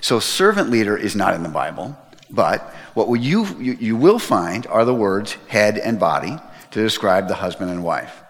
So 0.00 0.20
servant 0.20 0.70
leader 0.70 0.96
is 0.96 1.16
not 1.16 1.34
in 1.34 1.42
the 1.42 1.48
Bible, 1.48 1.96
but 2.30 2.74
what 2.94 3.08
will 3.08 3.16
you, 3.16 3.46
you 3.58 3.72
you 3.80 3.96
will 3.96 4.18
find 4.18 4.66
are 4.66 4.84
the 4.84 4.94
words 4.94 5.32
head 5.48 5.78
and 5.78 5.98
body 5.98 6.36
to 6.70 6.82
describe 6.82 7.28
the 7.28 7.34
husband 7.34 7.70
and 7.70 7.82
wife. 7.82 8.22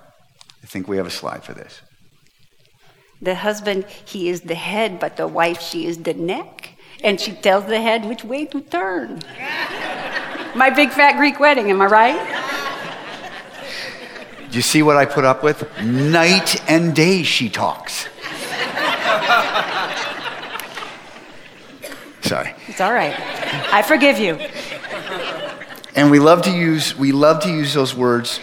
I 0.63 0.67
think 0.67 0.89
we 0.89 0.97
have 0.97 1.07
a 1.07 1.11
slide 1.11 1.45
for 1.45 1.55
this. 1.55 1.81
The 3.21 3.35
husband, 3.37 3.87
he 4.05 4.29
is 4.29 4.41
the 4.43 4.57
head, 4.57 4.99
but 4.99 5.17
the 5.17 5.29
wife, 5.29 5.61
she 5.61 5.87
is 5.87 5.99
the 5.99 6.15
neck. 6.15 6.71
And 7.05 7.21
she 7.21 7.33
tells 7.33 7.67
the 7.67 7.81
head 7.81 8.05
which 8.05 8.25
way 8.25 8.47
to 8.47 8.61
turn. 8.61 9.21
my 10.55 10.71
big 10.71 10.91
fat 10.91 11.17
Greek 11.17 11.41
wedding, 11.41 11.71
am 11.71 11.81
I 11.81 11.87
right? 11.87 12.49
Do 14.51 14.57
you 14.57 14.63
see 14.63 14.83
what 14.83 14.97
I 14.97 15.07
put 15.07 15.25
up 15.25 15.43
with? 15.43 15.65
Night 15.83 16.69
and 16.69 16.95
day 16.95 17.23
she 17.23 17.49
talks. 17.49 18.03
Sorry. 22.23 22.55
It's 22.69 22.81
all 22.81 22.93
right. 22.93 23.15
I 23.53 23.83
forgive 23.83 24.19
you. 24.19 24.35
And 25.95 26.11
we 26.11 26.19
love 26.19 26.43
to 26.43 26.51
use 26.51 26.97
we 26.97 27.13
love 27.13 27.43
to 27.43 27.51
use 27.51 27.75
those 27.75 27.95
words 27.95 28.41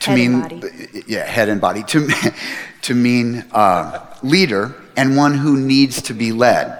to 0.00 0.10
Head 0.10 0.16
mean 0.16 1.04
yeah 1.06 1.24
head 1.24 1.48
and 1.48 1.60
body 1.60 1.82
to 1.84 2.08
to 2.82 2.94
mean 2.94 3.44
uh, 3.52 4.06
leader 4.22 4.74
and 4.96 5.16
one 5.16 5.34
who 5.34 5.58
needs 5.58 6.02
to 6.02 6.14
be 6.14 6.32
led. 6.32 6.78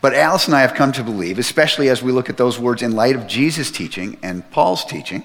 But 0.00 0.14
Alice 0.14 0.46
and 0.46 0.54
I 0.54 0.60
have 0.60 0.74
come 0.74 0.92
to 0.92 1.02
believe, 1.02 1.38
especially 1.38 1.88
as 1.88 2.02
we 2.02 2.12
look 2.12 2.30
at 2.30 2.36
those 2.36 2.58
words 2.58 2.82
in 2.82 2.92
light 2.92 3.16
of 3.16 3.26
Jesus' 3.26 3.70
teaching 3.70 4.16
and 4.22 4.48
Paul's 4.50 4.84
teaching, 4.84 5.24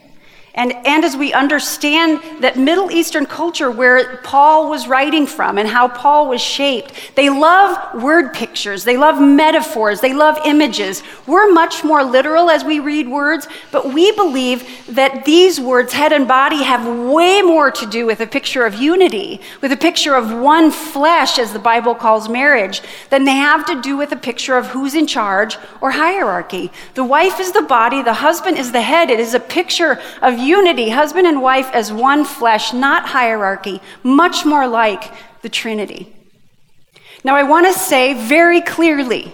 And, 0.55 0.73
and 0.85 1.03
as 1.03 1.17
we 1.17 1.33
understand 1.33 2.21
that 2.41 2.57
Middle 2.57 2.91
Eastern 2.91 3.25
culture 3.25 3.71
where 3.71 4.17
Paul 4.17 4.69
was 4.69 4.87
writing 4.87 5.25
from 5.25 5.57
and 5.57 5.67
how 5.67 5.87
Paul 5.87 6.29
was 6.29 6.41
shaped, 6.41 6.93
they 7.15 7.31
love 7.31 8.03
word 8.03 8.35
pictures, 8.35 8.83
they 8.83 8.95
love 8.95 9.19
metaphors, 9.19 9.99
they 9.99 10.13
love 10.13 10.37
images. 10.45 11.01
We're 11.25 11.51
much 11.51 11.83
more 11.83 12.03
literal 12.03 12.51
as 12.51 12.63
we 12.63 12.79
read 12.79 13.07
words, 13.07 13.47
but 13.71 13.93
we 13.93 14.11
believe 14.11 14.85
that 14.93 15.25
these 15.25 15.59
words, 15.59 15.91
head 15.91 16.13
and 16.13 16.27
body, 16.27 16.61
have 16.61 16.87
way 17.09 17.41
more 17.41 17.71
to 17.71 17.87
do 17.87 18.05
with 18.05 18.19
a 18.19 18.27
picture 18.27 18.63
of 18.63 18.75
unity, 18.75 19.41
with 19.61 19.71
a 19.71 19.77
picture 19.77 20.13
of 20.13 20.31
one 20.31 20.69
flesh, 20.69 21.39
as 21.39 21.51
the 21.51 21.57
Bible 21.57 21.95
calls 21.95 22.29
marriage, 22.29 22.83
than 23.09 23.25
they 23.25 23.31
have 23.31 23.65
to 23.65 23.81
do 23.81 23.97
with 23.97 24.11
a 24.11 24.17
picture 24.17 24.55
of 24.55 24.67
who's 24.67 24.93
in 24.93 25.07
charge 25.07 25.57
or 25.81 25.89
hierarchy. 25.89 26.71
The 26.93 27.03
wife 27.03 27.39
is 27.39 27.53
the 27.53 27.63
body, 27.63 28.03
the 28.03 28.13
husband 28.13 28.57
is 28.57 28.71
the 28.71 28.83
head. 28.83 29.09
It 29.09 29.19
is 29.19 29.33
a 29.33 29.39
picture 29.39 29.99
of 30.21 30.42
unity, 30.43 30.89
husband 30.89 31.27
and 31.27 31.41
wife 31.41 31.69
as 31.73 31.91
one 31.91 32.25
flesh, 32.25 32.73
not 32.73 33.07
hierarchy, 33.07 33.81
much 34.03 34.45
more 34.45 34.67
like 34.67 35.11
the 35.41 35.49
Trinity. 35.49 36.13
Now, 37.23 37.35
I 37.35 37.43
want 37.43 37.65
to 37.67 37.73
say 37.73 38.13
very 38.13 38.61
clearly 38.61 39.31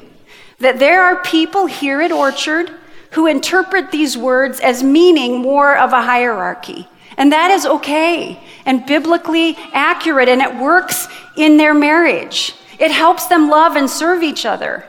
that 0.60 0.80
there 0.80 1.04
are 1.04 1.22
people 1.24 1.66
here 1.66 2.02
at 2.02 2.12
Orchard 2.12 2.72
who 3.12 3.26
interpret 3.26 3.92
these 3.92 4.18
words 4.18 4.60
as 4.60 4.84
meaning 4.84 5.42
more 5.42 5.78
of 5.78 5.94
a 5.94 6.02
hierarchy. 6.02 6.88
And 7.18 7.32
that 7.32 7.52
is 7.52 7.66
okay 7.66 8.40
and 8.66 8.86
biblically 8.86 9.58
accurate, 9.74 10.30
and 10.30 10.42
it 10.42 10.56
works 10.56 11.08
in 11.36 11.58
their 11.58 11.74
marriage. 11.74 12.54
It 12.80 12.92
helps 12.92 13.26
them 13.26 13.50
love 13.50 13.76
and 13.76 13.90
serve 13.90 14.24
each 14.24 14.46
other. 14.46 14.86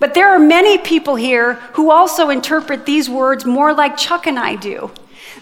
But 0.00 0.14
there 0.14 0.30
are 0.30 0.38
many 0.38 0.78
people 0.78 1.16
here 1.16 1.54
who 1.74 1.90
also 1.90 2.30
interpret 2.30 2.86
these 2.86 3.10
words 3.10 3.44
more 3.44 3.72
like 3.74 3.96
Chuck 3.96 4.26
and 4.26 4.38
I 4.38 4.56
do. 4.56 4.90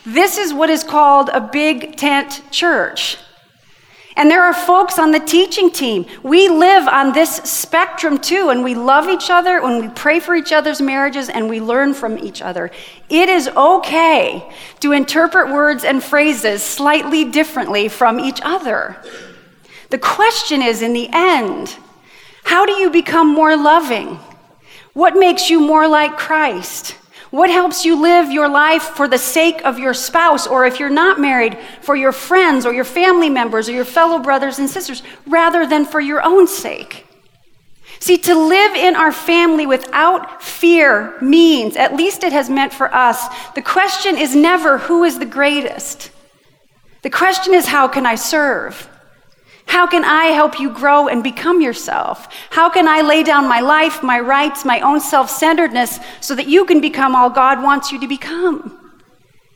This 0.06 0.38
is 0.38 0.54
what 0.54 0.70
is 0.70 0.84
called 0.84 1.30
a 1.30 1.40
big 1.40 1.96
tent 1.96 2.42
church. 2.52 3.18
And 4.16 4.30
there 4.30 4.44
are 4.44 4.54
folks 4.54 4.98
on 4.98 5.10
the 5.10 5.18
teaching 5.18 5.70
team. 5.70 6.06
We 6.22 6.48
live 6.48 6.88
on 6.88 7.12
this 7.12 7.34
spectrum 7.36 8.18
too, 8.18 8.48
and 8.48 8.64
we 8.64 8.74
love 8.74 9.08
each 9.08 9.28
other, 9.30 9.58
and 9.58 9.82
we 9.82 9.88
pray 9.88 10.20
for 10.20 10.34
each 10.34 10.52
other's 10.52 10.80
marriages, 10.80 11.28
and 11.28 11.50
we 11.50 11.60
learn 11.60 11.92
from 11.92 12.18
each 12.18 12.40
other. 12.40 12.70
It 13.10 13.28
is 13.28 13.48
okay 13.48 14.48
to 14.80 14.92
interpret 14.92 15.52
words 15.52 15.84
and 15.84 16.02
phrases 16.02 16.62
slightly 16.62 17.24
differently 17.24 17.88
from 17.88 18.18
each 18.18 18.40
other. 18.42 18.96
The 19.90 19.98
question 19.98 20.62
is 20.62 20.82
in 20.82 20.94
the 20.94 21.10
end, 21.12 21.76
how 22.44 22.64
do 22.64 22.72
you 22.72 22.90
become 22.90 23.26
more 23.26 23.56
loving? 23.56 24.18
What 24.94 25.14
makes 25.14 25.50
you 25.50 25.60
more 25.60 25.86
like 25.88 26.16
Christ? 26.16 26.96
What 27.30 27.50
helps 27.50 27.84
you 27.84 28.00
live 28.00 28.30
your 28.30 28.48
life 28.48 28.82
for 28.82 29.08
the 29.08 29.18
sake 29.18 29.64
of 29.64 29.78
your 29.78 29.94
spouse, 29.94 30.46
or 30.46 30.64
if 30.64 30.78
you're 30.78 30.88
not 30.88 31.20
married, 31.20 31.58
for 31.82 31.96
your 31.96 32.12
friends 32.12 32.64
or 32.64 32.72
your 32.72 32.84
family 32.84 33.28
members 33.28 33.68
or 33.68 33.72
your 33.72 33.84
fellow 33.84 34.18
brothers 34.18 34.58
and 34.58 34.70
sisters, 34.70 35.02
rather 35.26 35.66
than 35.66 35.84
for 35.84 36.00
your 36.00 36.22
own 36.22 36.46
sake? 36.46 37.06
See, 37.98 38.18
to 38.18 38.34
live 38.34 38.74
in 38.74 38.94
our 38.94 39.12
family 39.12 39.66
without 39.66 40.42
fear 40.42 41.18
means, 41.20 41.76
at 41.76 41.96
least 41.96 42.22
it 42.22 42.32
has 42.32 42.48
meant 42.48 42.72
for 42.72 42.94
us, 42.94 43.26
the 43.54 43.62
question 43.62 44.16
is 44.16 44.36
never 44.36 44.78
who 44.78 45.02
is 45.02 45.18
the 45.18 45.26
greatest. 45.26 46.10
The 47.02 47.10
question 47.10 47.54
is 47.54 47.66
how 47.66 47.88
can 47.88 48.06
I 48.06 48.14
serve? 48.14 48.88
How 49.66 49.86
can 49.86 50.04
I 50.04 50.26
help 50.26 50.58
you 50.58 50.70
grow 50.70 51.08
and 51.08 51.22
become 51.22 51.60
yourself? 51.60 52.28
How 52.50 52.70
can 52.70 52.88
I 52.88 53.02
lay 53.02 53.22
down 53.22 53.48
my 53.48 53.60
life, 53.60 54.02
my 54.02 54.20
rights, 54.20 54.64
my 54.64 54.80
own 54.80 55.00
self 55.00 55.28
centeredness 55.28 55.98
so 56.20 56.34
that 56.34 56.48
you 56.48 56.64
can 56.64 56.80
become 56.80 57.14
all 57.14 57.28
God 57.28 57.62
wants 57.62 57.92
you 57.92 58.00
to 58.00 58.08
become? 58.08 58.94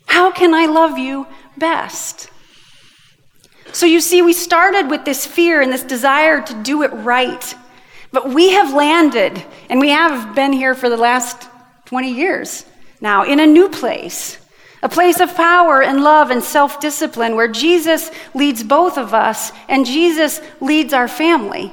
How 0.06 0.30
can 0.30 0.52
I 0.52 0.66
love 0.66 0.98
you 0.98 1.26
best? 1.56 2.28
So 3.72 3.86
you 3.86 4.00
see, 4.00 4.20
we 4.20 4.32
started 4.32 4.90
with 4.90 5.04
this 5.04 5.24
fear 5.24 5.60
and 5.60 5.72
this 5.72 5.84
desire 5.84 6.42
to 6.42 6.62
do 6.62 6.82
it 6.82 6.88
right. 6.88 7.54
But 8.12 8.30
we 8.30 8.50
have 8.50 8.74
landed, 8.74 9.44
and 9.68 9.78
we 9.78 9.90
have 9.90 10.34
been 10.34 10.52
here 10.52 10.74
for 10.74 10.88
the 10.88 10.96
last 10.96 11.48
20 11.84 12.12
years 12.12 12.64
now, 13.00 13.22
in 13.22 13.38
a 13.38 13.46
new 13.46 13.68
place. 13.68 14.39
A 14.82 14.88
place 14.88 15.20
of 15.20 15.34
power 15.34 15.82
and 15.82 16.02
love 16.02 16.30
and 16.30 16.42
self 16.42 16.80
discipline 16.80 17.36
where 17.36 17.48
Jesus 17.48 18.10
leads 18.34 18.62
both 18.62 18.96
of 18.96 19.12
us 19.12 19.52
and 19.68 19.84
Jesus 19.84 20.40
leads 20.60 20.92
our 20.92 21.08
family. 21.08 21.72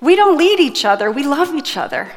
We 0.00 0.16
don't 0.16 0.38
lead 0.38 0.60
each 0.60 0.84
other, 0.84 1.10
we 1.10 1.24
love 1.24 1.54
each 1.54 1.76
other. 1.76 2.10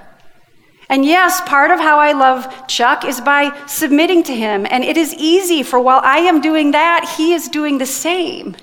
And 0.89 1.05
yes, 1.05 1.39
part 1.41 1.69
of 1.69 1.79
how 1.79 1.99
I 1.99 2.13
love 2.13 2.67
Chuck 2.67 3.05
is 3.05 3.21
by 3.21 3.55
submitting 3.67 4.23
to 4.23 4.35
him. 4.35 4.65
And 4.69 4.83
it 4.83 4.97
is 4.97 5.13
easy, 5.13 5.61
for 5.61 5.79
while 5.79 6.01
I 6.03 6.17
am 6.19 6.41
doing 6.41 6.71
that, 6.71 7.13
he 7.15 7.33
is 7.33 7.47
doing 7.47 7.77
the 7.77 7.85
same. 7.85 8.55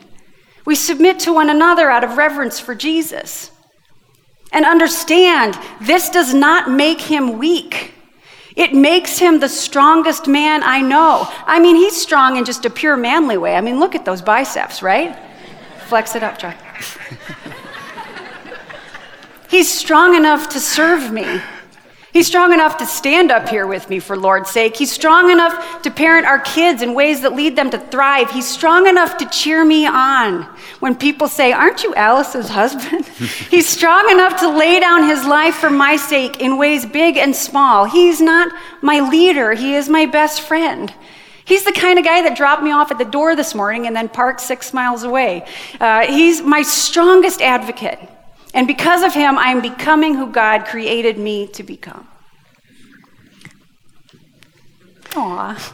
We 0.65 0.75
submit 0.75 1.21
to 1.21 1.33
one 1.33 1.49
another 1.49 1.89
out 1.89 2.03
of 2.03 2.17
reverence 2.17 2.59
for 2.59 2.75
Jesus. 2.75 3.53
And 4.53 4.65
understand, 4.65 5.57
this 5.81 6.11
does 6.11 6.35
not 6.35 6.69
make 6.69 7.01
him 7.01 7.39
weak. 7.39 7.95
It 8.57 8.73
makes 8.73 9.19
him 9.19 9.39
the 9.39 9.51
strongest 9.51 10.27
man 10.27 10.63
I 10.63 10.81
know. 10.81 11.29
I 11.45 11.61
mean, 11.61 11.77
he's 11.77 12.01
strong 12.01 12.37
in 12.37 12.47
just 12.47 12.65
a 12.65 12.71
pure 12.71 12.97
manly 12.97 13.37
way. 13.37 13.55
I 13.55 13.61
mean, 13.61 13.79
look 13.79 13.95
at 13.95 14.07
those 14.07 14.23
biceps, 14.23 14.83
right? 14.83 15.17
Flex 15.89 16.17
it 16.17 16.23
up, 16.23 16.39
Chuck. 16.39 16.57
he's 19.49 19.71
strong 19.71 20.17
enough 20.17 20.49
to 20.49 20.61
serve 20.61 21.13
me. 21.13 21.41
He's 22.17 22.27
strong 22.27 22.55
enough 22.55 22.79
to 22.79 22.87
stand 22.87 23.31
up 23.31 23.47
here 23.47 23.67
with 23.67 23.91
me 23.91 23.99
for 23.99 24.17
Lord's 24.17 24.49
sake. 24.49 24.75
He's 24.75 24.91
strong 24.91 25.31
enough 25.31 25.83
to 25.83 25.91
parent 25.91 26.25
our 26.25 26.39
kids 26.39 26.81
in 26.81 26.95
ways 26.95 27.21
that 27.21 27.35
lead 27.35 27.57
them 27.57 27.69
to 27.69 27.79
thrive. 27.79 28.31
He's 28.31 28.49
strong 28.49 28.87
enough 28.87 29.19
to 29.19 29.27
cheer 29.27 29.63
me 29.67 29.85
on 29.87 30.45
when 30.81 30.97
people 30.97 31.29
say, 31.29 31.53
Aren't 31.53 31.85
you 31.85 31.95
Alice's 31.95 32.49
husband? 32.49 33.05
He's 33.51 33.69
strong 33.69 34.11
enough 34.11 34.41
to 34.41 34.49
lay 34.49 34.81
down 34.81 35.07
his 35.07 35.27
life 35.27 35.57
for 35.57 35.69
my 35.69 35.97
sake 35.97 36.41
in 36.41 36.57
ways 36.57 36.87
big 36.87 37.19
and 37.19 37.37
small. 37.37 37.85
He's 37.85 38.19
not 38.19 38.51
my 38.81 39.01
leader, 39.01 39.53
he 39.53 39.75
is 39.75 39.91
my 39.91 40.07
best 40.07 40.41
friend. 40.41 40.95
He's 41.45 41.65
the 41.65 41.73
kind 41.73 41.99
of 41.99 42.07
guy 42.07 42.23
that 42.23 42.35
dropped 42.35 42.63
me 42.63 42.71
off 42.71 42.91
at 42.91 42.97
the 42.97 43.05
door 43.05 43.37
this 43.37 43.55
morning 43.55 43.87
and 43.87 43.95
then 43.95 44.09
parked 44.09 44.41
six 44.41 44.73
miles 44.73 45.03
away. 45.03 45.47
Uh, 45.79 46.07
he's 46.07 46.41
my 46.41 46.63
strongest 46.63 47.43
advocate. 47.43 47.99
And 48.57 48.67
because 48.67 49.03
of 49.03 49.13
him, 49.13 49.37
I 49.37 49.51
am 49.51 49.61
becoming 49.61 50.15
who 50.15 50.33
God 50.33 50.65
created 50.65 51.19
me 51.19 51.47
to 51.49 51.63
become. 51.63 52.09
Aw. 55.15 55.73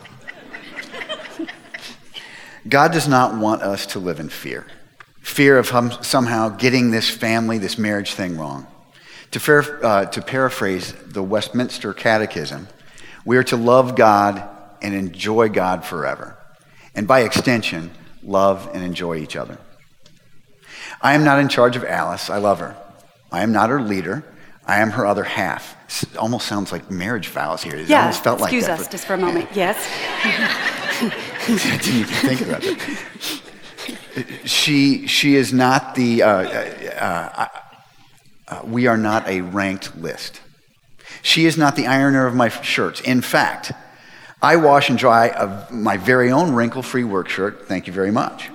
God 2.68 2.92
does 2.92 3.06
not 3.06 3.38
want 3.38 3.62
us 3.62 3.86
to 3.86 3.98
live 3.98 4.20
in 4.20 4.28
fear 4.28 4.66
fear 5.22 5.56
of 5.56 5.70
hum, 5.70 5.90
somehow 6.02 6.48
getting 6.50 6.90
this 6.90 7.08
family, 7.08 7.56
this 7.56 7.78
marriage 7.78 8.14
thing 8.14 8.36
wrong. 8.36 8.66
To, 9.30 9.80
uh, 9.82 10.04
to 10.06 10.20
paraphrase 10.20 10.92
the 11.06 11.22
Westminster 11.22 11.94
Catechism, 11.94 12.68
we 13.24 13.38
are 13.38 13.44
to 13.44 13.56
love 13.56 13.96
God 13.96 14.46
and 14.82 14.94
enjoy 14.94 15.48
God 15.48 15.84
forever. 15.84 16.36
And 16.94 17.08
by 17.08 17.20
extension, 17.20 17.92
love 18.22 18.68
and 18.74 18.84
enjoy 18.84 19.16
each 19.16 19.36
other. 19.36 19.58
I 21.02 21.14
am 21.14 21.24
not 21.24 21.38
in 21.40 21.48
charge 21.48 21.76
of 21.76 21.84
Alice. 21.84 22.30
I 22.30 22.38
love 22.38 22.60
her. 22.60 22.76
I 23.30 23.42
am 23.42 23.52
not 23.52 23.70
her 23.70 23.82
leader. 23.82 24.24
I 24.64 24.80
am 24.80 24.90
her 24.90 25.04
other 25.04 25.24
half. 25.24 25.76
It 26.02 26.16
almost 26.16 26.46
sounds 26.46 26.70
like 26.70 26.90
marriage 26.90 27.28
vows 27.28 27.62
here. 27.62 27.76
It 27.76 27.88
yeah, 27.88 28.02
almost 28.02 28.22
felt 28.22 28.40
excuse 28.40 28.68
like 28.68 28.80
us 28.80 28.88
just 28.88 29.06
for 29.06 29.14
a 29.14 29.18
moment. 29.18 29.48
Yes. 29.54 29.76
I 31.48 31.78
didn't 31.82 32.00
even 32.00 32.14
think 32.14 32.40
about 32.42 32.62
it. 32.64 34.48
She, 34.48 35.06
she 35.06 35.34
is 35.34 35.52
not 35.52 35.94
the, 35.94 36.22
uh, 36.22 36.28
uh, 36.28 37.48
uh, 38.46 38.60
we 38.64 38.86
are 38.86 38.96
not 38.96 39.26
a 39.26 39.40
ranked 39.40 39.96
list. 39.96 40.40
She 41.22 41.46
is 41.46 41.56
not 41.58 41.74
the 41.76 41.86
ironer 41.86 42.26
of 42.26 42.34
my 42.34 42.48
shirts. 42.48 43.00
In 43.00 43.20
fact, 43.20 43.72
I 44.40 44.56
wash 44.56 44.90
and 44.90 44.98
dry 44.98 45.28
a, 45.28 45.72
my 45.72 45.96
very 45.96 46.30
own 46.30 46.52
wrinkle 46.52 46.82
free 46.82 47.04
work 47.04 47.28
shirt. 47.28 47.66
Thank 47.66 47.86
you 47.86 47.92
very 47.92 48.10
much. 48.12 48.50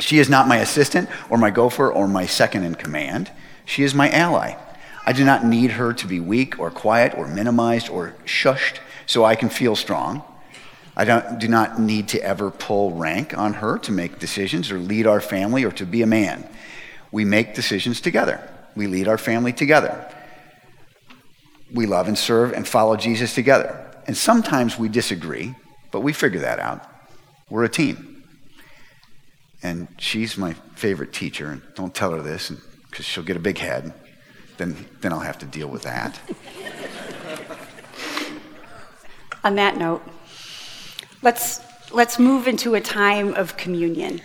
She 0.00 0.18
is 0.18 0.28
not 0.28 0.48
my 0.48 0.58
assistant 0.58 1.08
or 1.30 1.38
my 1.38 1.50
gopher 1.50 1.90
or 1.90 2.06
my 2.06 2.26
second 2.26 2.64
in 2.64 2.74
command. 2.74 3.30
She 3.64 3.82
is 3.82 3.94
my 3.94 4.10
ally. 4.10 4.56
I 5.04 5.12
do 5.12 5.24
not 5.24 5.44
need 5.44 5.72
her 5.72 5.92
to 5.94 6.06
be 6.06 6.20
weak 6.20 6.58
or 6.58 6.70
quiet 6.70 7.14
or 7.16 7.26
minimized 7.28 7.88
or 7.88 8.14
shushed 8.24 8.78
so 9.06 9.24
I 9.24 9.36
can 9.36 9.48
feel 9.48 9.76
strong. 9.76 10.22
I 10.96 11.04
don't, 11.04 11.38
do 11.38 11.46
not 11.46 11.78
need 11.78 12.08
to 12.08 12.22
ever 12.22 12.50
pull 12.50 12.92
rank 12.92 13.36
on 13.36 13.54
her 13.54 13.78
to 13.78 13.92
make 13.92 14.18
decisions 14.18 14.70
or 14.70 14.78
lead 14.78 15.06
our 15.06 15.20
family 15.20 15.62
or 15.64 15.70
to 15.72 15.86
be 15.86 16.02
a 16.02 16.06
man. 16.06 16.48
We 17.12 17.24
make 17.24 17.54
decisions 17.54 18.00
together. 18.00 18.40
We 18.74 18.86
lead 18.86 19.06
our 19.06 19.18
family 19.18 19.52
together. 19.52 20.10
We 21.72 21.86
love 21.86 22.08
and 22.08 22.16
serve 22.16 22.52
and 22.52 22.66
follow 22.66 22.96
Jesus 22.96 23.34
together. 23.34 23.82
And 24.06 24.16
sometimes 24.16 24.78
we 24.78 24.88
disagree, 24.88 25.54
but 25.90 26.00
we 26.00 26.12
figure 26.12 26.40
that 26.40 26.58
out. 26.58 26.86
We're 27.50 27.64
a 27.64 27.68
team. 27.68 28.15
And 29.62 29.88
she's 29.98 30.36
my 30.36 30.52
favorite 30.74 31.12
teacher. 31.12 31.50
And 31.50 31.62
don't 31.74 31.94
tell 31.94 32.12
her 32.12 32.22
this 32.22 32.50
because 32.90 33.04
she'll 33.04 33.24
get 33.24 33.36
a 33.36 33.40
big 33.40 33.58
head. 33.58 33.92
Then, 34.56 34.86
then 35.00 35.12
I'll 35.12 35.20
have 35.20 35.38
to 35.38 35.46
deal 35.46 35.68
with 35.68 35.82
that. 35.82 36.18
On 39.44 39.54
that 39.56 39.76
note, 39.76 40.02
let's, 41.22 41.60
let's 41.92 42.18
move 42.18 42.48
into 42.48 42.74
a 42.74 42.80
time 42.80 43.34
of 43.34 43.56
communion. 43.56 44.20